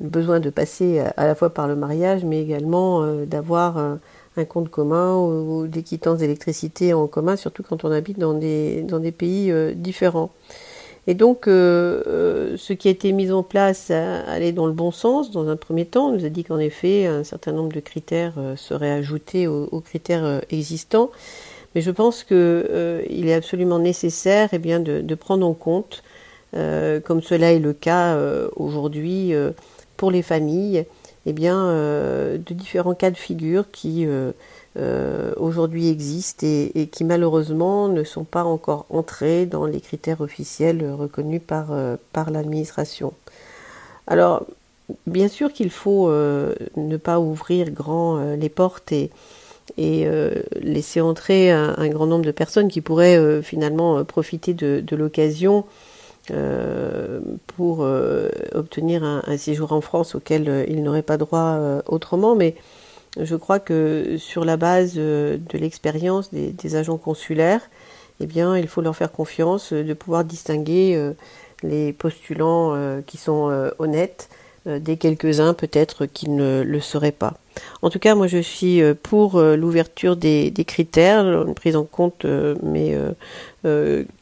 besoin 0.00 0.40
de 0.40 0.50
passer 0.50 1.00
à, 1.16 1.26
la 1.26 1.34
fois 1.34 1.50
par 1.50 1.68
le 1.68 1.76
mariage, 1.76 2.24
mais 2.24 2.42
également 2.42 3.06
d'avoir 3.24 3.78
un 3.78 4.44
compte 4.44 4.70
commun 4.70 5.16
ou, 5.16 5.66
des 5.66 5.82
quittances 5.82 6.18
d'électricité 6.18 6.94
en 6.94 7.06
commun, 7.06 7.36
surtout 7.36 7.62
quand 7.62 7.84
on 7.84 7.90
habite 7.90 8.18
dans 8.18 8.34
des, 8.34 8.82
dans 8.82 8.98
des 8.98 9.12
pays 9.12 9.52
différents. 9.74 10.30
Et 11.06 11.14
donc, 11.14 11.44
ce 11.46 12.72
qui 12.72 12.88
a 12.88 12.90
été 12.90 13.12
mis 13.12 13.30
en 13.32 13.42
place 13.42 13.90
allait 13.90 14.52
dans 14.52 14.66
le 14.66 14.72
bon 14.72 14.90
sens 14.90 15.30
dans 15.30 15.48
un 15.48 15.56
premier 15.56 15.84
temps. 15.84 16.08
On 16.08 16.12
nous 16.12 16.24
a 16.24 16.28
dit 16.28 16.44
qu'en 16.44 16.58
effet, 16.58 17.06
un 17.06 17.24
certain 17.24 17.52
nombre 17.52 17.72
de 17.72 17.80
critères 17.80 18.34
seraient 18.56 18.92
ajoutés 18.92 19.46
aux 19.46 19.80
critères 19.80 20.42
existants. 20.50 21.10
Mais 21.74 21.80
je 21.80 21.90
pense 21.90 22.24
qu'il 22.24 22.36
euh, 22.38 23.02
est 23.08 23.32
absolument 23.32 23.78
nécessaire 23.78 24.50
eh 24.52 24.58
bien, 24.58 24.80
de, 24.80 25.14
prendre 25.14 25.46
en 25.46 25.54
compte, 25.54 26.02
euh, 26.54 27.00
comme 27.00 27.22
cela 27.22 27.52
est 27.52 27.58
le 27.58 27.72
cas 27.72 28.14
euh, 28.14 28.48
aujourd'hui 28.56 29.32
pour 29.96 30.10
les 30.10 30.22
familles, 30.22 30.84
eh 31.26 31.32
bien, 31.32 31.66
de 31.66 32.54
différents 32.54 32.94
cas 32.94 33.10
de 33.10 33.16
figure 33.16 33.70
qui 33.70 34.06
aujourd'hui 35.36 35.88
existent 35.88 36.44
et, 36.46 36.88
qui 36.90 37.04
malheureusement 37.04 37.88
ne 37.88 38.02
sont 38.02 38.24
pas 38.24 38.42
encore 38.42 38.86
entrés 38.90 39.46
dans 39.46 39.64
les 39.64 39.80
critères 39.80 40.20
officiels 40.20 40.84
reconnus 40.92 41.42
par, 41.46 41.66
par 42.12 42.30
l'administration. 42.30 43.12
Alors, 44.08 44.44
bien 45.06 45.28
sûr 45.28 45.52
qu'il 45.52 45.70
faut 45.70 46.10
ne 46.10 46.96
pas 46.96 47.20
ouvrir 47.20 47.70
grand 47.70 48.34
les 48.34 48.48
portes 48.48 48.92
et, 49.78 50.06
euh, 50.06 50.34
laisser 50.60 51.00
entrer 51.00 51.50
un, 51.50 51.88
grand 51.88 52.06
nombre 52.06 52.24
de 52.24 52.30
personnes 52.30 52.68
qui 52.68 52.80
pourraient 52.80 53.16
euh, 53.16 53.42
finalement 53.42 53.98
euh, 53.98 54.04
profiter 54.04 54.54
de, 54.54 54.96
l'occasion 54.96 55.64
pour 57.46 57.80
obtenir 58.54 59.04
un, 59.04 59.36
séjour 59.36 59.72
en 59.72 59.80
France 59.80 60.14
auquel 60.14 60.66
ils 60.68 60.82
n'auraient 60.82 61.02
pas 61.02 61.16
droit 61.16 61.82
autrement. 61.86 62.34
Mais 62.34 62.54
je 63.20 63.36
crois 63.36 63.58
que 63.58 64.16
sur 64.18 64.44
la 64.44 64.56
base 64.56 64.94
de 64.94 65.38
l'expérience 65.52 66.32
des, 66.32 66.76
agents 66.76 66.98
consulaires, 66.98 67.62
eh 68.20 68.26
bien, 68.26 68.56
il 68.56 68.68
faut 68.68 68.82
leur 68.82 68.96
faire 68.96 69.10
confiance 69.10 69.72
de 69.72 69.94
pouvoir 69.94 70.24
distinguer 70.24 71.12
les 71.62 71.92
postulants 71.92 73.02
qui 73.06 73.16
sont 73.16 73.70
honnêtes 73.78 74.28
des 74.66 74.96
quelques-uns 74.96 75.54
peut-être 75.54 76.06
qui 76.06 76.30
ne 76.30 76.62
le 76.62 76.80
seraient 76.80 77.12
pas. 77.12 77.34
En 77.82 77.90
tout 77.90 77.98
cas, 77.98 78.14
moi, 78.14 78.26
je 78.26 78.38
suis 78.38 78.80
euh, 78.80 78.94
pour 79.00 79.36
euh, 79.36 79.56
l'ouverture 79.56 80.16
des, 80.16 80.52
critères, 80.66 81.24
une 81.46 81.54
prise 81.54 81.76
en 81.76 81.84
compte, 81.84 82.24
euh, 82.24 82.54
mais 82.62 82.96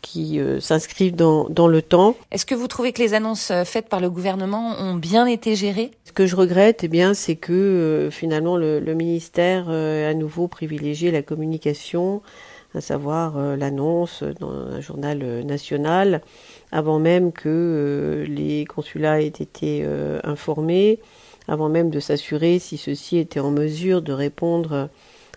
qui 0.02 0.38
s'inscrivent 0.60 1.16
dans, 1.16 1.48
dans, 1.48 1.66
le 1.66 1.80
temps. 1.80 2.14
Est-ce 2.30 2.44
que 2.44 2.54
vous 2.54 2.68
trouvez 2.68 2.92
que 2.92 3.00
les 3.00 3.14
annonces 3.14 3.50
faites 3.64 3.88
par 3.88 4.00
le 4.00 4.10
gouvernement 4.10 4.74
ont 4.78 4.94
bien 4.94 5.24
été 5.24 5.56
gérées? 5.56 5.92
Ce 6.04 6.12
que 6.12 6.26
je 6.26 6.36
regrette, 6.36 6.84
eh 6.84 6.88
bien, 6.88 7.14
c'est 7.14 7.36
que 7.36 8.10
finalement 8.12 8.58
le, 8.58 8.80
ministère 8.94 9.70
a 9.70 10.08
à 10.08 10.14
nouveau 10.14 10.46
privilégié 10.46 11.10
la 11.10 11.22
communication, 11.22 12.20
à 12.74 12.80
savoir 12.80 13.56
l'annonce 13.56 14.22
dans 14.38 14.50
un 14.50 14.80
journal 14.80 15.18
national, 15.44 16.22
avant 16.70 16.98
même 16.98 17.32
que 17.32 18.24
les 18.28 18.64
consulats 18.64 19.20
aient 19.20 19.26
été 19.26 19.84
informés 20.22 21.00
avant 21.48 21.68
même 21.68 21.90
de 21.90 21.98
s'assurer 21.98 22.60
si 22.60 22.78
ceux-ci 22.78 23.18
étaient 23.18 23.40
en 23.40 23.50
mesure 23.50 24.02
de 24.02 24.12
répondre 24.12 24.88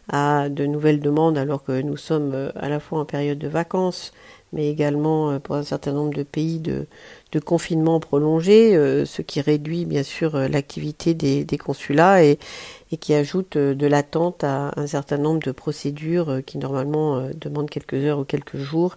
à 0.09 0.47
de 0.49 0.65
nouvelles 0.65 0.99
demandes 0.99 1.37
alors 1.37 1.63
que 1.63 1.81
nous 1.81 1.97
sommes 1.97 2.51
à 2.55 2.69
la 2.69 2.79
fois 2.79 2.99
en 2.99 3.05
période 3.05 3.39
de 3.39 3.47
vacances, 3.47 4.11
mais 4.51 4.69
également 4.69 5.39
pour 5.39 5.55
un 5.55 5.63
certain 5.63 5.93
nombre 5.93 6.13
de 6.13 6.23
pays 6.23 6.59
de, 6.59 6.85
de 7.33 7.39
confinement 7.39 7.99
prolongé, 7.99 8.73
ce 9.05 9.21
qui 9.21 9.41
réduit 9.41 9.85
bien 9.85 10.03
sûr 10.03 10.37
l'activité 10.37 11.13
des, 11.13 11.43
des 11.43 11.57
consulats 11.57 12.23
et, 12.23 12.39
et 12.91 12.97
qui 12.97 13.13
ajoute 13.13 13.57
de 13.57 13.87
l'attente 13.87 14.43
à 14.43 14.71
un 14.77 14.87
certain 14.87 15.17
nombre 15.17 15.41
de 15.41 15.51
procédures 15.51 16.41
qui 16.45 16.57
normalement 16.57 17.29
demandent 17.35 17.69
quelques 17.69 17.95
heures 17.95 18.19
ou 18.19 18.23
quelques 18.23 18.57
jours 18.57 18.95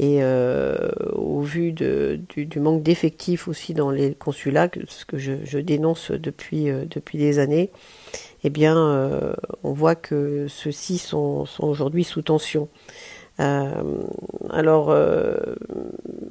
et 0.00 0.22
euh, 0.22 0.88
au 1.12 1.42
vu 1.42 1.72
de, 1.72 2.18
du, 2.30 2.46
du, 2.46 2.58
manque 2.58 2.82
d'effectifs 2.82 3.48
aussi 3.48 3.74
dans 3.74 3.90
les 3.90 4.14
consulats, 4.14 4.70
ce 4.88 5.04
que 5.04 5.18
je, 5.18 5.32
je 5.44 5.58
dénonce 5.58 6.10
depuis, 6.10 6.70
euh, 6.70 6.86
depuis 6.88 7.18
des 7.18 7.38
années, 7.38 7.70
eh 8.42 8.48
bien, 8.48 8.78
euh, 8.78 9.34
on 9.62 9.72
voit 9.74 9.96
que 9.96 10.46
ceux-ci 10.48 10.96
sont, 10.96 11.44
sont 11.44 11.64
aujourd'hui 11.64 12.04
sous 12.04 12.22
tension. 12.22 12.70
Euh, 13.40 14.02
alors, 14.48 14.88
euh, 14.90 15.34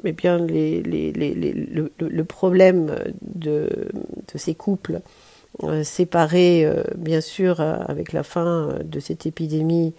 eh 0.04 0.12
bien, 0.12 0.38
le, 0.40 2.24
problème 2.24 2.96
de, 3.22 3.70
ces 4.36 4.56
couples 4.56 5.02
séparés, 5.84 6.68
bien 6.96 7.22
sûr, 7.22 7.60
avec 7.60 8.14
la 8.14 8.24
fin 8.24 8.70
de 8.84 9.00
cette 9.00 9.26
épidémie, 9.26 9.94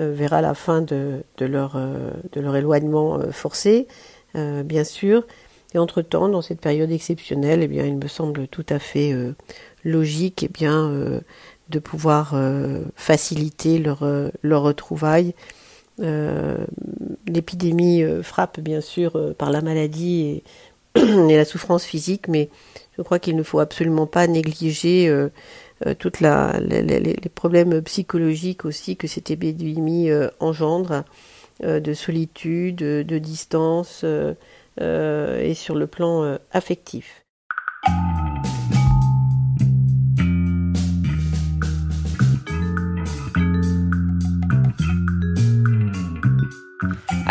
euh, 0.00 0.12
verra 0.12 0.40
la 0.40 0.54
fin 0.54 0.82
de, 0.82 1.22
leur, 1.38 1.76
euh, 1.76 2.10
de 2.32 2.40
leur 2.40 2.56
éloignement 2.56 3.20
euh, 3.20 3.30
forcé, 3.30 3.86
bien 4.34 4.82
sûr. 4.82 5.24
Et 5.74 5.78
entre-temps, 5.78 6.28
dans 6.28 6.42
cette 6.42 6.60
période 6.60 6.90
exceptionnelle, 6.90 7.62
eh 7.62 7.68
bien, 7.68 7.84
il 7.84 7.96
me 7.96 8.08
semble 8.08 8.48
tout 8.48 8.66
à 8.68 8.80
fait 8.80 9.12
logique 9.84 10.44
eh 10.44 10.48
bien, 10.48 10.90
de 11.68 11.78
pouvoir 11.78 12.34
faciliter 12.96 13.78
leur, 13.78 14.04
leur 14.42 14.62
retrouvaille. 14.62 15.34
L'épidémie 17.26 18.04
frappe 18.22 18.60
bien 18.60 18.80
sûr 18.80 19.34
par 19.36 19.50
la 19.50 19.62
maladie 19.62 20.42
et, 20.94 21.00
et, 21.00 21.36
la 21.36 21.44
souffrance 21.44 21.84
physique, 21.84 22.28
mais 22.28 22.50
je 22.96 23.02
crois 23.02 23.18
qu'il 23.18 23.36
ne 23.36 23.42
faut 23.42 23.60
absolument 23.60 24.06
pas 24.06 24.26
négliger 24.26 25.08
euh, 25.86 25.94
toutes 25.94 26.20
la, 26.20 26.58
les, 26.60 27.16
problèmes 27.34 27.82
psychologiques 27.82 28.64
aussi 28.64 28.96
que 28.96 29.08
cette 29.08 29.30
épidémie 29.30 30.10
euh, 30.10 30.28
engendre, 30.38 31.04
euh, 31.64 31.80
de 31.80 31.92
solitude, 31.94 32.76
de 32.76 33.18
distance 33.18 34.04
et 34.80 35.54
sur 35.54 35.74
le 35.74 35.86
plan 35.86 36.38
affectif. 36.52 37.23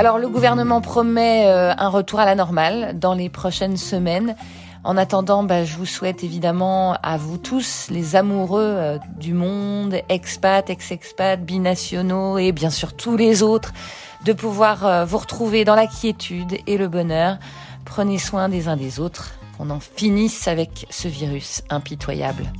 Alors 0.03 0.19
le 0.19 0.27
gouvernement 0.27 0.81
promet 0.81 1.47
un 1.47 1.87
retour 1.87 2.19
à 2.19 2.25
la 2.25 2.35
normale 2.35 2.99
dans 2.99 3.13
les 3.13 3.29
prochaines 3.29 3.77
semaines. 3.77 4.35
En 4.83 4.97
attendant, 4.97 5.43
bah, 5.43 5.63
je 5.63 5.77
vous 5.77 5.85
souhaite 5.85 6.25
évidemment 6.25 6.97
à 7.01 7.15
vous 7.15 7.37
tous, 7.37 7.87
les 7.89 8.17
amoureux 8.17 8.61
euh, 8.61 8.97
du 9.17 9.33
monde, 9.33 9.95
expats, 10.09 10.69
ex-expats, 10.69 11.39
binationaux 11.39 12.37
et 12.37 12.51
bien 12.51 12.69
sûr 12.69 12.93
tous 12.93 13.15
les 13.15 13.43
autres, 13.43 13.71
de 14.25 14.33
pouvoir 14.33 14.85
euh, 14.85 15.05
vous 15.05 15.19
retrouver 15.19 15.63
dans 15.63 15.75
la 15.75 15.87
quiétude 15.87 16.57
et 16.67 16.77
le 16.77 16.89
bonheur. 16.89 17.37
Prenez 17.85 18.17
soin 18.17 18.49
des 18.49 18.67
uns 18.67 18.75
des 18.75 18.99
autres, 18.99 19.31
qu'on 19.57 19.69
en 19.69 19.79
finisse 19.79 20.49
avec 20.49 20.85
ce 20.89 21.07
virus 21.07 21.61
impitoyable. 21.69 22.51